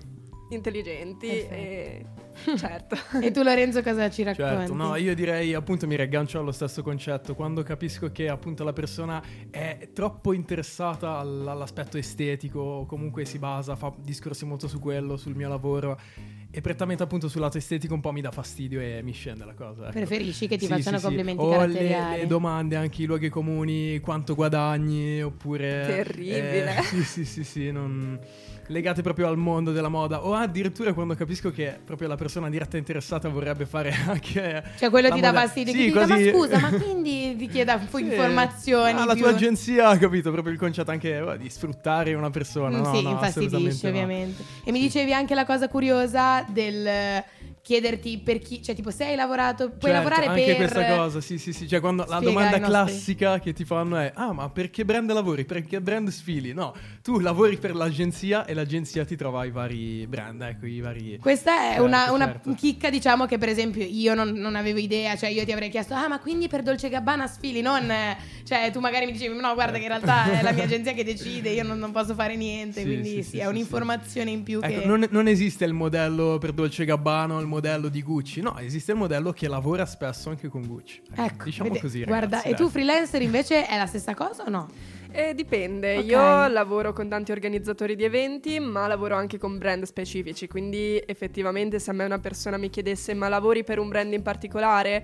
intelligenti. 0.50 1.28
E... 1.28 2.06
Certo. 2.58 2.96
E 3.22 3.32
tu 3.32 3.42
Lorenzo 3.44 3.82
cosa 3.84 4.10
ci 4.10 4.24
racconti? 4.24 4.56
Certo, 4.56 4.74
no, 4.74 4.96
io 4.96 5.14
direi 5.16 5.54
appunto 5.54 5.88
mi 5.88 5.96
riaggancio 5.96 6.40
allo 6.40 6.52
stesso 6.52 6.82
concetto, 6.82 7.36
quando 7.36 7.64
capisco 7.64 8.12
che 8.12 8.30
appunto 8.30 8.64
la 8.64 8.74
persona 8.74 9.22
è 9.50 9.90
troppo 9.94 10.34
interessata 10.34 11.18
all- 11.18 11.48
all'aspetto 11.48 11.98
estetico, 11.98 12.60
o 12.60 12.86
comunque 12.86 13.26
si 13.26 13.38
basa, 13.40 13.76
fa 13.76 13.94
discorsi 13.98 14.46
molto 14.46 14.68
su 14.68 14.80
quello, 14.80 15.18
sul 15.18 15.36
mio 15.36 15.50
lavoro, 15.50 16.00
e 16.50 16.60
prettamente 16.62 17.04
appunto 17.04 17.30
sul 17.30 17.42
lato 17.42 17.58
estetico 17.58 17.94
un 17.94 18.02
po' 18.02 18.12
mi 18.12 18.22
dà 18.22 18.32
fastidio 18.32 18.82
e 18.82 19.02
mi 19.04 19.12
scende 19.14 19.46
la 19.46 19.54
cosa. 19.54 19.84
ecco. 19.84 19.92
Preferisci 19.92 20.48
che 20.48 20.58
ti 20.58 20.66
Sì, 20.66 20.72
facciano 20.72 20.98
sì, 20.98 21.02
sì. 21.02 21.08
complimenti 21.08 21.44
o 21.44 21.66
le, 21.66 22.18
le 22.18 22.28
domande, 22.28 22.76
anche 22.76 23.04
i 23.04 23.06
luoghi 23.06 23.30
comuni, 23.30 24.00
quanto 24.00 24.36
guadagni, 24.36 25.22
oppure... 25.22 25.84
Terribile. 25.86 26.78
eh, 26.78 26.82
sì, 26.84 27.04
sì, 27.04 27.26
sì, 27.26 27.44
sì, 27.44 27.72
non- 27.72 28.20
legate 28.68 29.02
proprio 29.02 29.28
al 29.28 29.38
mondo 29.38 29.72
della 29.72 29.90
moda. 29.90 30.26
O 30.26 30.34
addirittura 30.34 30.94
quando 30.94 31.16
capisco 31.16 31.52
che 31.52 31.78
proprio 31.84 32.08
la 32.08 32.16
persona 32.16 32.50
diretta 32.50 32.78
interessata 32.78 33.28
vorrebbe 33.30 33.66
fare 33.66 33.94
anche... 34.08 34.64
Cioè 34.78 34.90
quello 34.90 35.10
ti 35.10 35.20
dà 35.20 35.34
fastidio, 35.34 35.74
Sì, 35.74 35.92
quasi- 35.92 36.10
ma 36.12 36.32
scusa, 36.32 36.60
ma 36.60 36.70
quindi 36.72 37.36
ti 37.38 37.48
chieda 37.48 37.80
Sì. 37.92 38.02
informazioni 38.04 39.00
Ah, 39.00 39.06
la 39.06 39.14
più- 39.14 39.24
tua 39.24 39.32
agenzia 39.32 39.90
ha 39.90 39.98
capito 39.98 40.32
proprio 40.32 40.54
il 40.54 40.60
concetto 40.60 40.92
anche 40.92 41.18
eh, 41.18 41.38
di 41.38 41.50
sfruttare 41.50 42.14
una 42.14 42.30
persona. 42.30 42.78
Mm, 42.78 42.82
no, 42.84 42.96
sì, 42.96 43.02
no, 43.04 43.10
infastidisce 43.12 43.56
assolutamente 43.56 43.84
no. 43.84 43.90
ovviamente. 43.90 44.44
E 44.64 44.72
mi 44.72 44.80
dicevi 44.80 45.14
anche 45.14 45.36
la 45.36 45.46
cosa 45.46 45.68
curiosa 45.68 46.44
del 46.50 47.24
chiederti 47.62 48.18
per 48.20 48.40
chi, 48.40 48.62
cioè 48.64 48.74
tipo 48.76 48.90
se 48.92 49.06
hai 49.06 49.16
lavorato, 49.16 49.70
puoi 49.70 49.92
Certo, 49.92 50.10
lavorare 50.10 50.26
anche 50.26 50.56
per... 50.56 50.56
questa 50.56 50.86
cosa, 50.86 51.22
sì, 51.22 51.38
sì, 51.38 51.54
sì. 51.54 51.68
Cioè, 51.68 51.80
quando 51.80 52.04
la 52.08 52.18
Spiega 52.18 52.26
domanda 52.30 52.56
ai 52.56 52.62
nostri- 52.62 52.84
classica 52.86 53.40
che 53.40 53.54
ti 53.54 53.66
fanno 53.66 53.98
è: 53.98 54.12
Ah, 54.16 54.34
ma 54.34 54.50
per 54.50 54.70
che 54.70 54.84
brand 54.86 55.12
lavori? 55.12 55.46
Per 55.46 55.64
che 55.66 55.80
brand 55.82 56.10
sfili? 56.10 56.54
No, 56.54 56.74
tu 57.04 57.20
lavori 57.20 57.58
per 57.58 57.76
l'agenzia 57.76 58.46
e 58.46 58.54
l'agenzia 58.54 59.06
ti 59.06 59.16
trova 59.16 59.46
i 59.46 59.52
vari 59.52 60.06
brand, 60.08 60.42
ecco, 60.42 60.66
i 60.66 60.80
vari. 60.80 61.18
Questa 61.22 61.52
è 61.56 61.68
Certo, 61.72 61.84
una, 61.84 62.12
una 62.12 62.26
certo. 62.26 62.54
chicca, 62.56 62.90
diciamo, 62.90 63.26
che 63.26 63.38
per 63.38 63.50
esempio 63.50 63.84
io 63.84 64.14
non, 64.14 64.30
non 64.32 64.56
avevo 64.56 64.80
idea. 64.80 65.16
Cioè, 65.16 65.30
io 65.30 65.46
ti 65.46 65.52
avrei 65.52 65.70
chiesto, 65.70 65.94
ah, 65.94 66.08
ma 66.08 66.20
quindi 66.20 66.48
per 66.48 66.64
Dolce 66.64 66.90
Gabbana 66.90 67.28
sfili? 67.28 67.62
Non, 67.62 67.92
cioè, 68.44 68.72
tu 68.72 68.80
magari 68.80 69.06
mi 69.06 69.12
dicevi, 69.12 69.40
no, 69.40 69.54
guarda, 69.54 69.78
che 69.78 69.84
in 69.84 69.90
realtà 69.90 70.40
è 70.40 70.42
la 70.42 70.52
mia 70.52 70.64
agenzia 70.64 70.94
che 70.94 71.04
decide, 71.04 71.50
io 71.50 71.64
non, 71.64 71.78
non 71.78 71.92
posso 71.92 72.14
fare 72.16 72.36
niente. 72.36 72.82
Sì, 72.82 72.86
quindi 72.88 73.10
sì, 73.10 73.24
sì, 73.24 73.30
sì, 73.30 73.38
è 73.40 73.46
un'informazione 73.46 74.30
in 74.32 74.44
più 74.44 74.60
Ecco, 74.62 74.80
che. 74.82 74.86
non, 74.86 75.06
non 75.12 75.28
esiste 75.28 75.66
il 75.66 75.74
modello 75.74 76.38
per 76.40 76.52
Dolce 76.54 76.86
Gabbana 76.86 77.40
il 77.40 77.48
modello 77.52 77.88
di 77.90 78.02
Gucci. 78.02 78.42
No, 78.42 78.58
esiste 78.58 78.94
il 78.94 78.98
modello 78.98 79.32
che 79.32 79.48
lavora 79.48 79.86
spesso 79.86 80.30
anche 80.30 80.48
con 80.48 80.66
Gucci. 80.66 81.02
Ecco, 81.16 81.44
diciamo 81.44 81.70
vede- 81.70 81.82
così. 81.82 82.04
Guarda, 82.04 82.38
ragazzi, 82.38 82.48
e 82.50 82.54
tu 82.56 82.64
dai. 82.64 82.72
freelancer 82.72 83.22
invece 83.22 83.68
è 83.68 83.78
la 83.78 83.86
stessa 83.86 84.16
cosa 84.16 84.44
o 84.46 84.50
no? 84.50 84.68
Eh, 85.14 85.36
dipende, 85.36 85.98
Ok. 85.98 86.06
io 86.06 86.48
lavoro 86.48 86.94
con 86.94 87.10
tanti 87.10 87.32
organizzatori 87.34 87.96
di 87.98 88.06
eventi, 88.06 88.60
ma 88.62 88.88
lavoro 88.88 89.16
anche 89.16 89.38
con 89.38 89.58
brand 89.58 89.84
specifici, 89.84 90.48
quindi 90.48 91.02
effettivamente 91.06 91.80
se 91.80 91.92
a 91.92 91.94
me 91.94 92.06
una 92.06 92.20
persona 92.20 92.56
mi 92.56 92.70
chiedesse 92.70 93.14
ma 93.14 93.28
lavori 93.28 93.66
per 93.66 93.78
un 93.78 93.90
brand 93.90 94.14
in 94.14 94.22
particolare, 94.22 95.04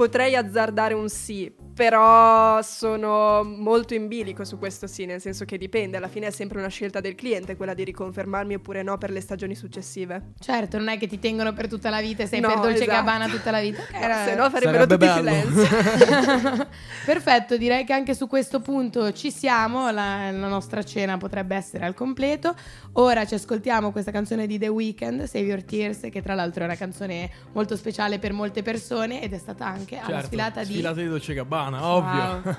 potrei 0.00 0.34
azzardare 0.34 0.94
un 0.94 1.10
sì, 1.10 1.52
però 1.74 2.62
sono 2.62 3.44
molto 3.44 3.92
in 3.92 4.08
bilico 4.08 4.44
su 4.46 4.58
questo 4.58 4.86
sì, 4.86 5.04
nel 5.04 5.20
senso 5.20 5.44
che 5.44 5.58
dipende, 5.58 5.98
alla 5.98 6.08
fine 6.08 6.28
è 6.28 6.30
sempre 6.30 6.58
una 6.58 6.68
scelta 6.68 7.00
del 7.00 7.14
cliente 7.14 7.54
quella 7.54 7.74
di 7.74 7.84
riconfermarmi 7.84 8.54
oppure 8.54 8.82
no 8.82 8.96
per 8.96 9.10
le 9.10 9.20
stagioni 9.20 9.54
successive. 9.54 10.32
Certo, 10.38 10.78
non 10.78 10.88
è 10.88 10.96
che 10.96 11.06
ti 11.06 11.18
tengono 11.18 11.52
per 11.52 11.68
tutta 11.68 11.90
la 11.90 12.00
vita 12.00 12.22
e 12.22 12.26
sei 12.26 12.40
No, 12.40 12.48
per 12.48 12.60
Dolce 12.60 12.84
esatto. 12.84 12.90
Gabbana 12.90 13.28
tutta 13.28 13.50
la 13.50 13.60
vita. 13.60 13.82
No, 13.92 13.98
Era- 13.98 14.24
se 14.24 14.34
no 14.36 14.48
farebbero 14.48 14.88
Sarebbe 14.88 15.06
tutti 15.06 15.22
bello. 15.22 15.50
freelance. 15.50 16.66
Perfetto, 17.04 17.56
direi 17.58 17.84
che 17.84 17.92
anche 17.92 18.14
su 18.14 18.26
questo 18.26 18.60
punto 18.60 19.12
ci 19.12 19.30
siamo, 19.30 19.90
la, 19.90 20.30
la 20.30 20.48
nostra 20.48 20.82
cena 20.82 21.18
potrebbe 21.18 21.56
essere 21.56 21.84
al 21.84 21.92
completo. 21.92 22.54
Ora 22.94 23.26
ci 23.26 23.34
ascoltiamo 23.34 23.92
questa 23.92 24.10
canzone 24.10 24.46
di 24.46 24.58
The 24.58 24.68
Weeknd, 24.68 25.24
Save 25.24 25.44
Your 25.44 25.62
Tears, 25.62 26.08
che 26.10 26.22
tra 26.22 26.34
l'altro 26.34 26.62
è 26.62 26.64
una 26.64 26.76
canzone 26.76 27.30
molto 27.52 27.76
speciale 27.76 28.18
per 28.18 28.32
molte 28.32 28.62
persone 28.62 29.20
ed 29.20 29.34
è 29.34 29.38
stata 29.38 29.66
anche 29.66 29.88
alla 29.96 30.06
Certo, 30.06 30.26
sfilata 30.26 30.62
di... 30.64 30.72
sfilata 30.72 31.00
di 31.00 31.08
Dolce 31.08 31.34
Gabbana, 31.34 31.84
ovvio. 31.86 32.42
Wow. 32.44 32.56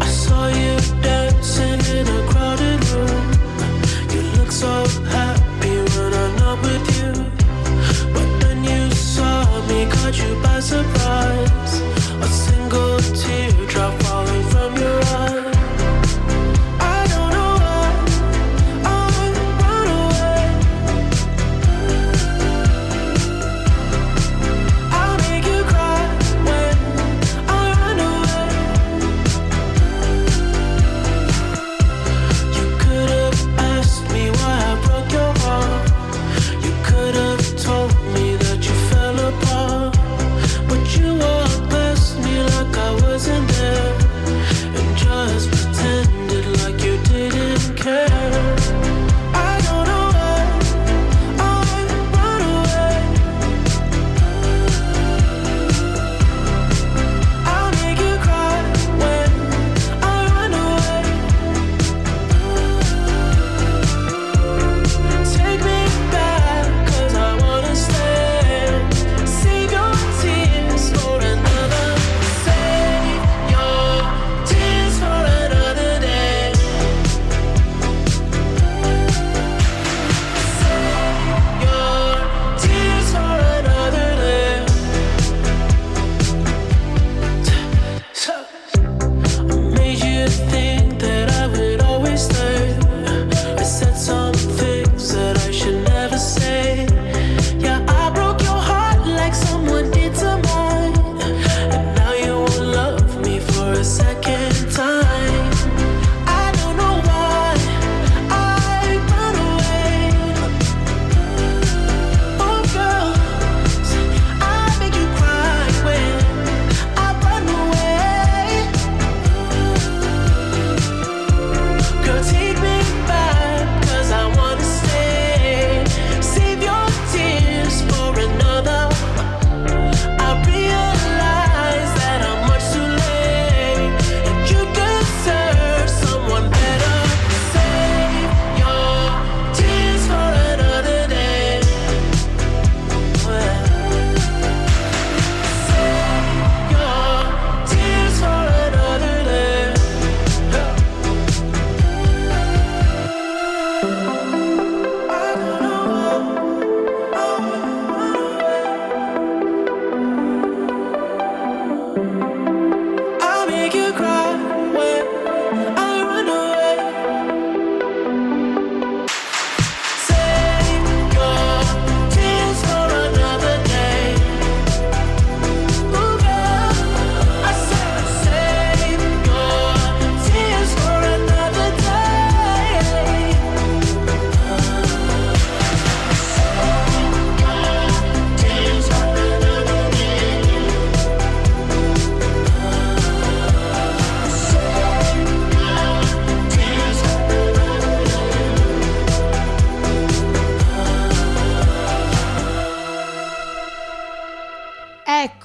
I 0.00 0.06
saw 0.08 0.48
you 0.48 0.76
dancing 1.00 1.80
in 1.96 2.06
a 2.06 2.26
crowded 2.28 2.84
room. 2.90 3.30
You 4.10 4.22
look 4.36 4.50
so 4.50 4.84
happy 5.08 5.76
when 5.96 6.12
I'm 6.12 6.36
not 6.36 6.60
with 6.62 6.96
you. 6.98 7.12
But 8.12 8.40
then 8.40 8.64
you 8.64 8.90
saw 8.92 9.44
me, 9.68 9.86
caught 9.86 10.16
you 10.16 10.34
by 10.42 10.60
surprise. 10.60 11.82
A 12.20 12.26
single 12.26 12.98
teardrop 13.14 14.02
falling 14.02 14.43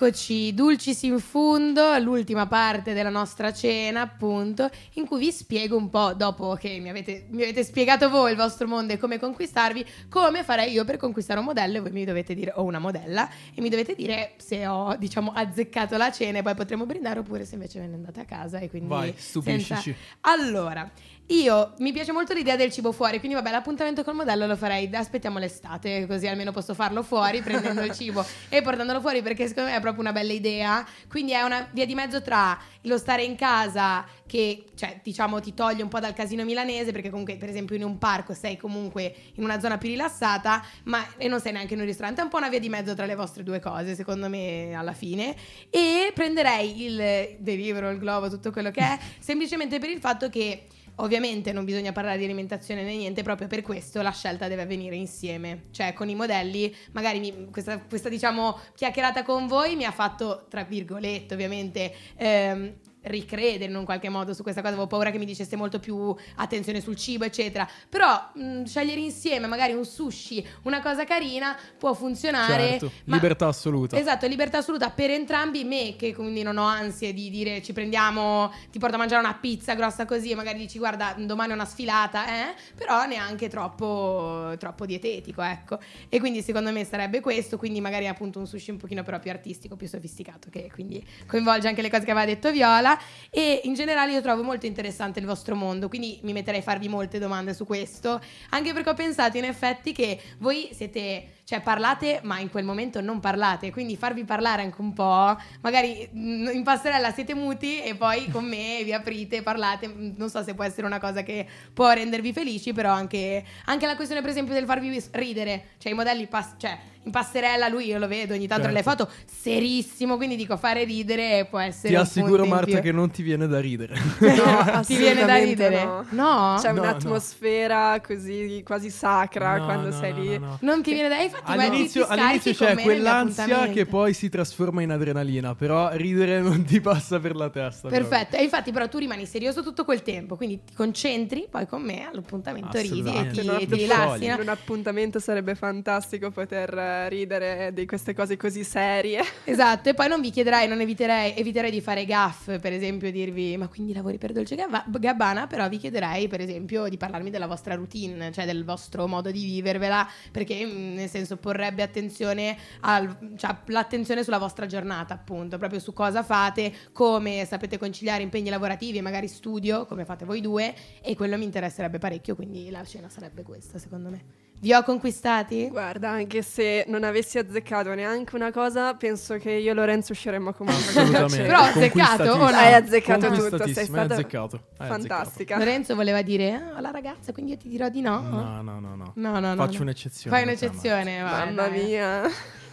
Eccoci, 0.01 0.53
dulcis 0.53 1.03
in 1.03 1.19
fundo, 1.19 1.97
l'ultima 1.97 2.47
parte 2.47 2.93
della 2.93 3.09
nostra 3.09 3.51
cena, 3.51 3.99
appunto, 3.99 4.69
in 4.93 5.05
cui 5.05 5.19
vi 5.19 5.29
spiego 5.29 5.75
un 5.75 5.89
po', 5.89 6.13
dopo 6.13 6.53
che 6.53 6.79
mi 6.79 6.87
avete, 6.87 7.25
mi 7.31 7.41
avete 7.41 7.65
spiegato 7.65 8.07
voi 8.09 8.31
il 8.31 8.37
vostro 8.37 8.65
mondo 8.65 8.93
e 8.93 8.97
come 8.97 9.19
conquistarvi, 9.19 9.85
come 10.07 10.45
farei 10.45 10.71
io 10.71 10.85
per 10.85 10.95
conquistare 10.95 11.39
un 11.39 11.47
modello 11.47 11.79
e 11.79 11.79
voi 11.81 11.91
mi 11.91 12.05
dovete 12.05 12.33
dire, 12.33 12.53
o 12.55 12.63
una 12.63 12.79
modella, 12.79 13.29
e 13.53 13.59
mi 13.59 13.67
dovete 13.67 13.93
dire 13.93 14.35
se 14.37 14.65
ho, 14.65 14.95
diciamo, 14.95 15.33
azzeccato 15.33 15.97
la 15.97 16.13
cena 16.13 16.37
e 16.37 16.43
poi 16.43 16.55
potremo 16.55 16.85
brindare 16.85 17.19
oppure 17.19 17.43
se 17.43 17.55
invece 17.55 17.81
ve 17.81 17.87
ne 17.87 17.95
andate 17.95 18.21
a 18.21 18.25
casa 18.25 18.59
e 18.59 18.69
quindi... 18.69 18.87
Vai, 18.87 19.13
stupiscici. 19.17 19.93
Allora, 20.21 20.89
io 21.29 21.73
mi 21.79 21.91
piace 21.91 22.11
molto 22.11 22.33
l'idea 22.33 22.55
del 22.55 22.71
cibo 22.71 22.91
fuori, 22.91 23.19
quindi 23.19 23.35
vabbè, 23.35 23.51
l'appuntamento 23.51 24.03
col 24.03 24.15
modello 24.15 24.47
lo 24.47 24.55
farei. 24.55 24.89
Aspettiamo 24.91 25.37
l'estate, 25.37 26.07
così 26.07 26.27
almeno 26.27 26.51
posso 26.51 26.73
farlo 26.73 27.03
fuori 27.03 27.41
prendendo 27.43 27.81
il 27.81 27.91
cibo 27.91 28.25
e 28.49 28.61
portandolo 28.61 28.99
fuori 28.99 29.21
perché 29.21 29.47
secondo 29.47 29.69
me 29.69 29.75
è 29.75 29.79
proprio 29.79 30.01
una 30.01 30.11
bella 30.11 30.33
idea. 30.33 30.85
Quindi 31.07 31.33
è 31.33 31.41
una 31.41 31.67
via 31.71 31.85
di 31.85 31.93
mezzo 31.93 32.21
tra 32.21 32.57
lo 32.83 32.97
stare 32.97 33.23
in 33.23 33.35
casa 33.35 34.05
che, 34.25 34.65
cioè, 34.75 34.99
diciamo, 35.03 35.39
ti 35.39 35.53
toglie 35.53 35.83
un 35.83 35.89
po' 35.89 35.99
dal 35.99 36.13
casino 36.13 36.43
milanese, 36.43 36.91
perché 36.91 37.09
comunque, 37.09 37.35
per 37.35 37.49
esempio, 37.49 37.75
in 37.75 37.83
un 37.83 37.97
parco 37.97 38.33
sei 38.33 38.57
comunque 38.57 39.13
in 39.35 39.43
una 39.43 39.59
zona 39.59 39.77
più 39.77 39.89
rilassata, 39.89 40.63
ma 40.83 41.05
e 41.17 41.27
non 41.27 41.39
sei 41.39 41.51
neanche 41.51 41.73
in 41.73 41.79
un 41.79 41.85
ristorante. 41.85 42.21
È 42.21 42.23
un 42.23 42.29
po' 42.29 42.37
una 42.37 42.49
via 42.49 42.59
di 42.59 42.69
mezzo 42.69 42.93
tra 42.95 43.05
le 43.05 43.15
vostre 43.15 43.43
due 43.43 43.59
cose, 43.59 43.95
secondo 43.95 44.29
me, 44.29 44.73
alla 44.73 44.93
fine. 44.93 45.35
E 45.69 46.11
prenderei 46.13 46.85
il 46.85 47.37
delivero, 47.39 47.89
il 47.89 47.99
globo, 47.99 48.29
tutto 48.29 48.51
quello 48.51 48.71
che 48.71 48.81
è, 48.81 48.99
semplicemente 49.19 49.79
per 49.79 49.89
il 49.89 49.99
fatto 49.99 50.29
che. 50.29 50.65
Ovviamente 51.01 51.51
non 51.51 51.65
bisogna 51.65 51.91
parlare 51.91 52.17
di 52.17 52.25
alimentazione 52.25 52.83
né 52.83 52.95
niente, 52.95 53.23
proprio 53.23 53.47
per 53.47 53.61
questo 53.61 54.01
la 54.01 54.11
scelta 54.11 54.47
deve 54.47 54.63
avvenire 54.63 54.95
insieme. 54.95 55.65
Cioè, 55.71 55.93
con 55.93 56.09
i 56.09 56.15
modelli, 56.15 56.75
magari 56.91 57.19
mi- 57.19 57.49
questa, 57.51 57.79
questa, 57.79 58.09
diciamo 58.09 58.57
chiacchierata 58.75 59.23
con 59.23 59.47
voi 59.47 59.75
mi 59.75 59.85
ha 59.85 59.91
fatto, 59.91 60.45
tra 60.49 60.63
virgolette, 60.63 61.33
ovviamente. 61.33 61.93
ehm, 62.17 62.73
ricredere 63.03 63.71
in 63.71 63.75
un 63.77 63.85
qualche 63.85 64.09
modo 64.09 64.33
su 64.33 64.43
questa 64.43 64.61
cosa 64.61 64.73
avevo 64.73 64.87
paura 64.87 65.09
che 65.11 65.17
mi 65.17 65.25
dicesse 65.25 65.55
molto 65.55 65.79
più 65.79 66.13
attenzione 66.35 66.81
sul 66.81 66.95
cibo 66.97 67.23
eccetera 67.23 67.67
però 67.87 68.29
mh, 68.33 68.63
scegliere 68.63 68.99
insieme 68.99 69.47
magari 69.47 69.73
un 69.73 69.85
sushi 69.85 70.45
una 70.63 70.81
cosa 70.81 71.05
carina 71.05 71.57
può 71.77 71.93
funzionare 71.93 72.69
Certo, 72.69 72.91
ma- 73.05 73.15
libertà 73.15 73.47
assoluta. 73.47 73.97
Esatto, 73.97 74.27
libertà 74.27 74.57
assoluta 74.59 74.89
per 74.89 75.11
entrambi. 75.11 75.63
Me, 75.63 75.95
che 75.97 76.13
quindi 76.13 76.41
non 76.41 76.57
ho 76.57 76.65
ansie 76.65 77.13
di 77.13 77.29
dire 77.29 77.61
ci 77.61 77.73
prendiamo, 77.73 78.51
ti 78.71 78.79
porto 78.79 78.95
a 78.95 78.97
mangiare 78.97 79.21
una 79.23 79.35
pizza 79.35 79.73
grossa 79.73 80.05
così, 80.05 80.31
e 80.31 80.35
magari 80.35 80.57
dici 80.57 80.77
guarda, 80.77 81.15
domani 81.17 81.51
è 81.51 81.53
una 81.53 81.65
sfilata, 81.65 82.27
eh? 82.27 82.53
Però 82.75 83.05
neanche 83.05 83.47
troppo, 83.49 84.53
troppo 84.57 84.85
dietetico, 84.85 85.41
ecco. 85.41 85.79
E 86.09 86.19
quindi 86.19 86.41
secondo 86.41 86.71
me 86.71 86.83
sarebbe 86.85 87.19
questo. 87.19 87.57
Quindi 87.57 87.81
magari 87.81 88.07
appunto 88.07 88.39
un 88.39 88.47
sushi 88.47 88.71
un 88.71 88.77
pochino 88.77 89.03
però 89.03 89.19
più 89.19 89.31
artistico, 89.31 89.75
più 89.75 89.87
sofisticato, 89.87 90.49
che 90.49 90.69
quindi 90.73 91.05
coinvolge 91.27 91.67
anche 91.67 91.81
le 91.81 91.89
cose 91.89 92.05
che 92.05 92.11
aveva 92.11 92.25
detto 92.25 92.51
Viola. 92.51 92.88
E 93.29 93.61
in 93.63 93.73
generale 93.73 94.13
io 94.13 94.21
trovo 94.21 94.43
molto 94.43 94.65
interessante 94.65 95.19
il 95.19 95.25
vostro 95.25 95.55
mondo, 95.55 95.89
quindi 95.89 96.19
mi 96.23 96.33
metterei 96.33 96.61
a 96.61 96.63
farvi 96.63 96.87
molte 96.87 97.19
domande 97.19 97.53
su 97.53 97.65
questo. 97.65 98.21
Anche 98.51 98.73
perché 98.73 98.89
ho 98.89 98.93
pensato 98.93 99.37
in 99.37 99.43
effetti 99.43 99.91
che 99.91 100.19
voi 100.37 100.69
siete 100.71 101.33
cioè 101.49 101.61
parlate 101.61 102.19
ma 102.23 102.37
in 102.37 102.51
quel 102.51 102.63
momento 102.63 103.01
non 103.01 103.19
parlate 103.19 103.71
quindi 103.71 103.97
farvi 103.97 104.23
parlare 104.23 104.61
anche 104.61 104.79
un 104.81 104.93
po' 104.93 105.35
magari 105.61 106.07
mm, 106.13 106.49
in 106.53 106.61
passerella 106.61 107.11
siete 107.11 107.33
muti 107.33 107.81
e 107.81 107.95
poi 107.95 108.29
con 108.29 108.45
me 108.45 108.81
vi 108.85 108.93
aprite 108.93 109.41
parlate 109.41 109.87
Mm, 109.89 110.11
non 110.17 110.29
so 110.29 110.43
se 110.43 110.53
può 110.53 110.63
essere 110.63 110.85
una 110.85 110.99
cosa 110.99 111.23
che 111.23 111.45
può 111.73 111.89
rendervi 111.91 112.33
felici 112.33 112.73
però 112.73 112.91
anche, 112.91 113.43
anche 113.65 113.85
la 113.85 113.95
questione 113.95 114.21
per 114.21 114.29
esempio 114.29 114.53
del 114.53 114.65
farvi 114.65 115.03
ridere 115.11 115.63
cioè 115.77 115.91
i 115.91 115.95
modelli 115.95 116.27
pass- 116.27 116.55
cioè 116.57 116.77
in 117.03 117.11
passerella 117.11 117.67
lui 117.69 117.87
io 117.87 117.97
lo 117.97 118.07
vedo 118.07 118.33
ogni 118.33 118.47
tanto 118.47 118.63
Certo. 118.63 118.67
nelle 118.67 118.83
foto 118.83 119.09
serissimo 119.25 120.17
quindi 120.17 120.35
dico 120.35 120.57
fare 120.57 120.83
ridere 120.83 121.45
può 121.49 121.59
essere 121.59 121.89
Ti 121.89 121.95
assicuro, 121.95 122.45
Marta, 122.45 122.78
più. 122.81 122.89
che 122.89 122.95
non 122.95 123.09
ti 123.11 123.21
viene 123.21 123.47
da 123.47 123.59
ridere. 123.59 123.95
No, 123.95 124.81
ti 124.85 124.95
viene 124.97 125.25
da 125.25 125.33
assolutamente 125.33 125.45
ridere 125.45 125.83
no. 125.83 126.05
no, 126.09 126.57
C'è 126.61 126.71
No, 126.71 126.81
un'atmosfera 126.81 128.01
così 128.05 128.61
quasi 128.65 128.89
sacra 128.89 129.57
No, 129.57 129.65
quando 129.65 129.89
no, 129.89 129.99
sei 129.99 130.13
lì. 130.13 130.37
no, 130.39 130.45
no. 130.45 130.57
non 130.61 130.81
ti 130.81 130.93
viene 130.93 131.09
da 131.09 131.19
infatti 131.21 131.55
ma 131.55 131.63
ti- 131.63 131.67
All'inizio, 131.69 132.07
all'inizio 132.07 132.53
c'è 132.53 132.75
quell'ansia 132.81 133.67
che 133.69 133.85
poi 133.85 134.13
si 134.13 134.29
trasforma 134.29 134.81
in 134.81 134.91
adrenalina, 134.91 135.55
però 135.55 135.89
ridere 135.93 136.41
non 136.41 136.63
ti 136.63 136.79
passa 136.81 137.19
per 137.19 137.35
la 137.35 137.49
testa. 137.49 137.89
Perfetto, 137.89 138.35
e 138.35 138.43
infatti 138.43 138.71
però 138.71 138.87
tu 138.87 138.97
rimani 138.97 139.25
serioso 139.25 139.61
tutto 139.63 139.83
quel 139.85 140.01
tempo, 140.01 140.35
quindi 140.35 140.63
ti 140.63 140.73
concentri 140.73 141.47
poi 141.49 141.67
con 141.67 141.81
me 141.81 142.07
all'appuntamento 142.07 142.77
ridi 142.79 143.13
e 143.15 143.27
ti, 143.31 143.39
e 143.39 143.65
ti 143.67 143.75
rilassi. 143.75 144.25
In 144.25 144.37
un 144.39 144.49
appuntamento 144.49 145.19
sarebbe 145.19 145.55
fantastico 145.55 146.31
poter 146.31 146.73
eh, 146.77 147.09
ridere 147.09 147.71
di 147.73 147.85
queste 147.85 148.13
cose 148.13 148.37
così 148.37 148.63
serie. 148.63 149.21
Esatto, 149.43 149.89
e 149.89 149.93
poi 149.93 150.07
non 150.07 150.21
vi 150.21 150.29
chiederai, 150.31 150.67
non 150.67 150.79
eviterei, 150.81 151.33
eviterei 151.35 151.71
di 151.71 151.81
fare 151.81 152.05
gaff, 152.05 152.57
per 152.69 152.77
esempio 152.77 153.11
dirvi 153.11 153.57
ma 153.57 153.67
quindi 153.67 153.93
lavori 153.93 154.19
per 154.19 154.31
Dolce 154.31 154.55
Gabba- 154.55 154.85
Gabbana, 154.87 155.47
però 155.47 155.67
vi 155.67 155.77
chiederei 155.77 156.27
per 156.27 156.39
esempio 156.39 156.87
di 156.87 156.97
parlarmi 156.97 157.31
della 157.31 157.47
vostra 157.47 157.73
routine, 157.73 158.31
cioè 158.31 158.45
del 158.45 158.63
vostro 158.63 159.07
modo 159.07 159.31
di 159.31 159.43
vivervela, 159.43 160.07
perché 160.31 160.63
mm, 160.63 160.93
nel 160.93 161.09
senso 161.09 161.37
porrebbe 161.37 161.81
attenzione 161.81 162.55
al, 162.81 163.33
cioè, 163.37 163.57
l'attenzione 163.65 164.23
sulla 164.23 164.37
vostra 164.37 164.67
giornata 164.67 165.15
appunto, 165.15 165.57
proprio 165.57 165.79
su 165.79 165.93
cosa 165.93 166.21
fate, 166.21 166.71
come 166.91 167.43
sapete 167.45 167.79
conciliare 167.79 168.21
impegni 168.21 168.49
lavorativi 168.49 168.99
e 168.99 169.01
magari 169.01 169.27
studio, 169.27 169.87
come 169.87 170.05
fate 170.05 170.25
voi 170.25 170.39
due, 170.39 170.75
e 171.01 171.15
quello 171.15 171.37
mi 171.37 171.45
interesserebbe 171.45 171.97
parecchio, 171.97 172.35
quindi 172.35 172.69
la 172.69 172.83
cena 172.83 173.09
sarebbe 173.09 173.41
questa 173.41 173.79
secondo 173.79 174.09
me. 174.09 174.48
Vi 174.61 174.73
ho 174.73 174.83
conquistati? 174.83 175.69
Guarda, 175.69 176.09
anche 176.09 176.41
se 176.41 176.83
non 176.87 177.05
avessi 177.05 177.37
azzeccato 177.37 177.93
neanche 177.93 178.35
una 178.35 178.51
cosa, 178.51 178.93
penso 178.93 179.37
che 179.37 179.51
io 179.51 179.71
e 179.71 179.73
Lorenzo 179.73 180.11
usciremmo 180.11 180.51
comunque. 180.51 180.83
Assolutamente. 180.89 181.43
Però 181.43 181.59
ha 181.59 181.67
azzeccato 181.69 182.23
o 182.23 182.37
no? 182.37 182.45
Hai 182.47 182.73
azzeccato 182.73 183.31
tutto, 183.31 183.67
sei 183.67 183.85
stata 183.85 184.13
azzeccato, 184.15 184.61
hai 184.77 184.87
fantastica. 184.89 185.57
Lorenzo 185.57 185.95
voleva 185.95 186.21
dire 186.21 186.71
ah, 186.75 186.81
la 186.81 186.91
ragazza, 186.91 187.31
quindi 187.31 187.53
io 187.53 187.57
ti 187.57 187.69
dirò 187.69 187.87
di 187.87 188.01
no. 188.01 188.17
azzeccato. 188.17 188.41
No, 188.43 188.61
no, 188.61 188.79
no, 188.79 188.95
no. 188.95 189.11
No, 189.15 189.39
no, 189.39 189.55
Faccio 189.55 189.77
no. 189.77 189.83
un'eccezione. 189.83 190.35
Fai 190.35 190.45
un'eccezione, 190.45 191.21
vai, 191.21 191.45
Mamma 191.53 191.67
dai. 191.69 191.83
mia. 191.83 192.21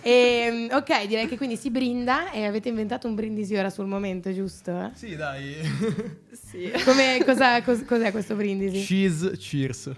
E, 0.02 0.68
ok, 0.70 1.06
direi 1.06 1.26
che 1.28 1.36
quindi 1.36 1.56
si 1.56 1.70
brinda 1.70 2.30
e 2.32 2.44
avete 2.46 2.68
inventato 2.68 3.06
un 3.06 3.14
brindisi 3.14 3.54
ora 3.54 3.70
sul 3.70 3.86
momento, 3.86 4.32
giusto? 4.32 4.90
Sì, 4.94 5.14
dai. 5.14 5.54
Sì. 6.32 6.70
Come, 6.84 7.20
cosa- 7.24 7.62
cos- 7.62 7.84
cos'è 7.84 8.10
questo 8.10 8.34
brindisi? 8.34 8.84
Cheese, 8.84 9.36
cheers. 9.36 9.90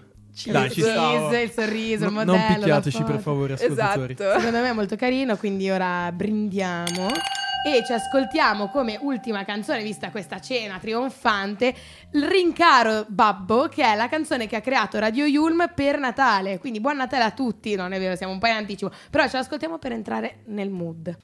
Il 0.46 0.52
Dai, 0.52 0.70
ci 0.70 0.80
stavo. 0.82 1.36
il 1.36 1.50
sorriso, 1.50 2.04
il 2.06 2.12
No- 2.12 2.24
modello. 2.24 2.36
non 2.38 2.54
picchiateci 2.54 2.98
la 2.98 3.04
per 3.04 3.18
favore, 3.20 3.52
ascoltatori. 3.54 4.12
Esatto. 4.14 4.38
Secondo 4.38 4.60
me 4.60 4.68
è 4.70 4.72
molto 4.72 4.96
carino, 4.96 5.36
quindi 5.36 5.68
ora 5.70 6.10
brindiamo 6.12 7.08
e 7.66 7.84
ci 7.84 7.92
ascoltiamo 7.92 8.68
come 8.68 8.96
ultima 9.02 9.44
canzone, 9.44 9.82
vista 9.82 10.10
questa 10.10 10.40
cena 10.40 10.78
trionfante, 10.78 11.74
il 12.12 12.22
Rincaro 12.24 13.04
Babbo, 13.08 13.68
che 13.68 13.82
è 13.82 13.96
la 13.96 14.08
canzone 14.08 14.46
che 14.46 14.54
ha 14.56 14.60
creato 14.60 14.98
Radio 14.98 15.24
Yulm 15.26 15.72
per 15.74 15.98
Natale. 15.98 16.58
Quindi 16.58 16.80
buon 16.80 16.96
Natale 16.96 17.24
a 17.24 17.30
tutti, 17.32 17.74
non 17.74 17.92
è 17.92 17.98
vero, 17.98 18.14
siamo 18.14 18.32
un 18.32 18.38
po' 18.38 18.46
in 18.46 18.54
anticipo, 18.54 18.92
però 19.10 19.26
ce 19.28 19.38
l'ascoltiamo 19.38 19.78
per 19.78 19.92
entrare 19.92 20.42
nel 20.46 20.70
mood. 20.70 21.16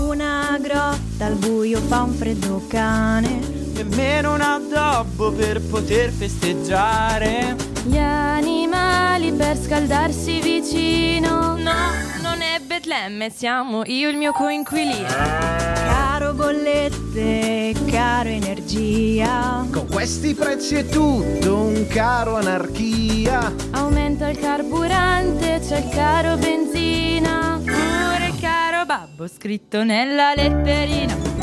Una 0.00 0.56
grotta 0.60 1.26
al 1.26 1.34
buio 1.34 1.78
fa 1.80 2.02
un 2.02 2.12
freddo 2.12 2.64
cane. 2.68 3.65
Nemmeno 3.76 4.32
un 4.32 4.40
addobbo 4.40 5.32
per 5.32 5.60
poter 5.60 6.10
festeggiare. 6.10 7.54
Gli 7.84 7.98
animali 7.98 9.32
per 9.32 9.58
scaldarsi 9.58 10.40
vicino. 10.40 11.56
No, 11.56 11.92
non 12.22 12.40
è 12.40 12.58
Betlemme, 12.64 13.28
siamo 13.28 13.82
io 13.84 14.08
e 14.08 14.12
il 14.12 14.16
mio 14.16 14.32
coinquilino. 14.32 15.08
Caro 15.08 16.32
bollette, 16.32 17.74
caro 17.90 18.30
energia. 18.30 19.66
Con 19.70 19.86
questi 19.88 20.34
prezzi 20.34 20.76
è 20.76 20.86
tutto 20.86 21.56
un 21.56 21.86
caro 21.86 22.36
anarchia. 22.36 23.52
Aumenta 23.72 24.28
il 24.28 24.38
carburante, 24.38 25.60
c'è 25.60 25.80
il 25.80 25.88
caro 25.90 26.36
benzina. 26.36 27.60
Pure 27.62 28.26
il 28.26 28.40
caro 28.40 28.86
babbo 28.86 29.28
scritto 29.28 29.84
nella 29.84 30.32
letterina. 30.34 31.35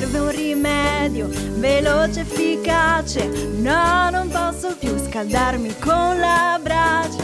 Serve 0.00 0.18
un 0.18 0.30
rimedio 0.30 1.28
veloce, 1.58 2.20
efficace. 2.20 3.26
No, 3.58 4.08
non 4.08 4.30
posso 4.30 4.74
più 4.78 4.96
scaldarmi 4.96 5.78
con 5.78 6.18
la 6.18 6.58
brace. 6.58 7.22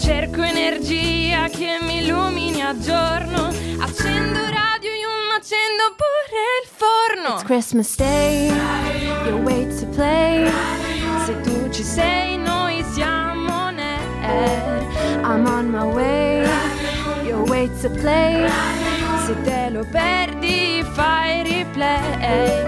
Cerco 0.00 0.42
energia 0.42 1.46
che 1.46 1.78
mi 1.80 2.02
illumini 2.02 2.60
a 2.60 2.76
giorno. 2.76 3.46
Accendo 3.78 4.40
radio, 4.40 4.90
io 4.90 5.08
accendo 5.36 5.94
pure 5.94 6.42
il 6.60 6.68
forno. 6.68 7.34
It's 7.36 7.44
Christmas 7.44 7.94
Day, 7.94 8.48
you 9.24 9.40
wait 9.44 9.78
to 9.78 9.86
play. 9.86 10.50
Se 11.24 11.40
tu 11.42 11.70
ci 11.70 11.84
sei, 11.84 12.36
noi 12.36 12.84
siamo 12.94 13.70
nel. 13.70 14.00
I'm 15.22 15.46
on 15.46 15.70
my 15.70 15.84
way, 15.84 16.44
you 17.24 17.44
wait 17.46 17.70
to 17.80 17.88
play. 17.90 18.50
Se 19.24 19.40
te 19.42 19.70
lo 19.70 19.84
perdi, 19.88 20.67
replay. 21.78 22.62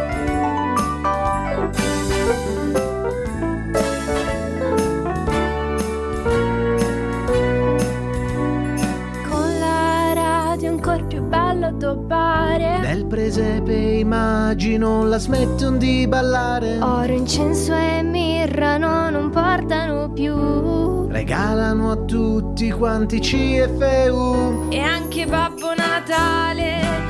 Con 9.29 9.59
la 9.59 10.13
radio 10.15 10.71
ancora 10.71 11.03
più 11.05 11.23
bassa 11.23 11.95
bare. 11.95 12.79
Nel 12.81 13.07
presepe 13.07 13.75
immagino 13.75 15.05
la 15.05 15.19
smettono 15.19 15.77
di 15.77 16.07
ballare. 16.07 16.79
Oro, 16.81 17.13
incenso 17.13 17.75
e 17.75 18.03
mirra 18.03 18.79
no, 18.79 19.11
non 19.11 19.31
portano 19.31 20.11
più. 20.13 21.07
Regalano 21.09 21.91
a 21.91 21.97
tutti 21.97 22.71
quanti 22.71 23.19
CFU. 23.21 24.69
E 24.71 24.79
anche 24.79 25.27
Babbo 25.27 25.75
Natale, 25.75 27.10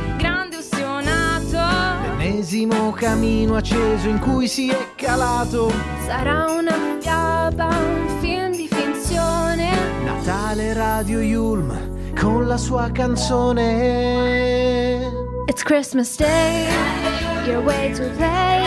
L'ennesimo 2.51 2.91
camino 2.91 3.55
acceso 3.55 4.09
in 4.09 4.19
cui 4.19 4.49
si 4.49 4.71
è 4.71 4.89
calato. 4.97 5.73
Sarà 6.05 6.47
una 6.51 6.75
fiaba, 6.99 7.69
un 7.69 8.19
film 8.19 8.57
di 8.57 8.67
finzione. 8.67 9.71
Natale 10.03 10.73
Radio 10.73 11.21
Yulm 11.21 12.13
con 12.19 12.49
la 12.49 12.57
sua 12.57 12.91
canzone. 12.91 13.63
It's 15.47 15.63
Christmas 15.63 16.17
Day, 16.17 16.67
your 17.47 17.63
way 17.63 17.93
to 17.93 18.03
play. 18.17 18.67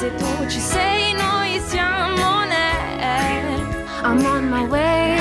Se 0.00 0.12
tu 0.16 0.48
ci 0.48 0.58
sei, 0.58 1.12
noi 1.12 1.60
siamo 1.68 2.42
ne. 2.42 2.74
I'm 4.02 4.26
on 4.26 4.50
my 4.50 4.66
way, 4.66 5.16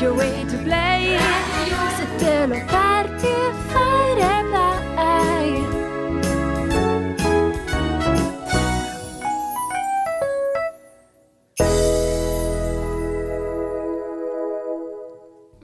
your 0.00 0.12
way 0.16 0.44
to 0.46 0.56
play. 0.64 1.16
Se 1.96 2.04
te 2.16 2.46
lo 2.48 2.56
fai 2.66 2.85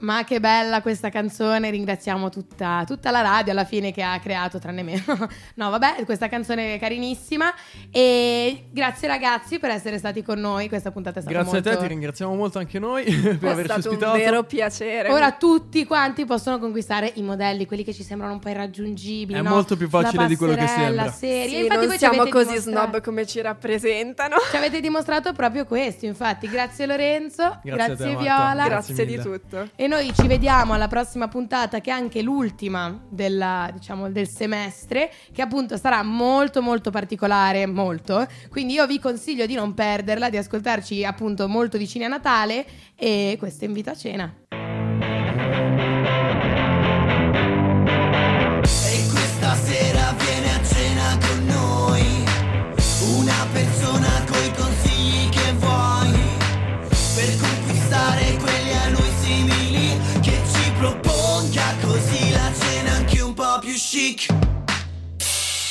Ma 0.03 0.25
che 0.25 0.41
bella 0.41 0.81
questa 0.81 1.09
canzone, 1.09 1.69
ringraziamo 1.69 2.27
tutta, 2.27 2.83
tutta 2.85 3.09
la 3.09 3.21
radio 3.21 3.53
alla 3.53 3.63
fine 3.63 3.93
che 3.93 4.03
ha 4.03 4.19
creato, 4.19 4.59
tranne 4.59 4.83
me. 4.83 5.01
no, 5.55 5.69
vabbè, 5.69 6.03
questa 6.03 6.27
canzone 6.27 6.75
è 6.75 6.79
carinissima 6.79 7.53
e 7.89 8.65
grazie 8.69 9.07
ragazzi 9.07 9.59
per 9.59 9.69
essere 9.69 9.97
stati 9.97 10.21
con 10.21 10.39
noi, 10.39 10.67
questa 10.67 10.91
puntata 10.91 11.19
è 11.19 11.21
stata 11.21 11.37
Grazie 11.37 11.53
molto... 11.53 11.69
a 11.69 11.75
te, 11.75 11.81
ti 11.83 11.87
ringraziamo 11.87 12.35
molto 12.35 12.59
anche 12.59 12.79
noi 12.79 13.05
per 13.13 13.37
È 13.39 13.47
averci 13.49 13.63
stato 13.63 13.89
un 13.89 13.95
ospitato. 13.95 14.17
vero 14.17 14.43
piacere. 14.43 15.09
Ora 15.09 15.31
tutti 15.31 15.85
quanti 15.85 16.25
possono 16.25 16.59
conquistare 16.59 17.09
i 17.15 17.21
modelli, 17.21 17.65
quelli 17.65 17.85
che 17.85 17.93
ci 17.93 18.03
sembrano 18.03 18.33
un 18.33 18.39
po' 18.39 18.49
irraggiungibili. 18.49 19.39
È 19.39 19.41
no? 19.41 19.51
molto 19.51 19.77
più 19.77 19.87
facile 19.87 20.27
di 20.27 20.35
quello 20.35 20.55
che 20.55 20.67
sembra. 20.67 21.11
Serie. 21.11 21.47
Sì, 21.47 21.63
Infatti 21.63 21.85
non 21.85 21.97
siamo 21.97 22.27
così 22.27 22.47
dimostrato- 22.47 22.87
snob 22.89 23.01
come 23.01 23.25
ci 23.25 23.39
rappresentano. 23.39 24.35
Ci 24.49 24.57
avete 24.57 24.81
dimostrato 24.81 25.31
proprio 25.31 25.65
questo, 25.65 26.05
infatti. 26.05 26.49
Grazie 26.49 26.85
Lorenzo, 26.87 27.59
Grazie 27.63 27.63
te, 27.63 27.71
grazie 27.71 28.05
Marta. 28.05 28.21
Viola. 28.21 28.67
Grazie 28.67 28.95
Grazie 28.95 29.05
di 29.05 29.21
tutto. 29.21 29.69
E 29.77 29.87
noi 29.93 30.11
ci 30.15 30.25
vediamo 30.25 30.73
alla 30.73 30.87
prossima 30.87 31.27
puntata, 31.27 31.79
che 31.79 31.91
è 31.91 31.93
anche 31.93 32.23
l'ultima 32.23 32.99
della, 33.07 33.69
diciamo, 33.71 34.09
del 34.09 34.27
semestre, 34.27 35.11
che 35.31 35.43
appunto 35.43 35.77
sarà 35.77 36.01
molto 36.01 36.63
molto 36.63 36.89
particolare, 36.89 37.67
molto. 37.67 38.25
Quindi 38.49 38.73
io 38.73 38.87
vi 38.87 38.99
consiglio 38.99 39.45
di 39.45 39.53
non 39.53 39.75
perderla, 39.75 40.31
di 40.31 40.37
ascoltarci 40.37 41.05
appunto 41.05 41.47
molto 41.47 41.77
vicini 41.77 42.05
a 42.05 42.07
Natale 42.07 42.65
e 42.95 43.35
questo 43.37 43.65
invito 43.65 43.91
a 43.91 43.95
cena. 43.95 44.33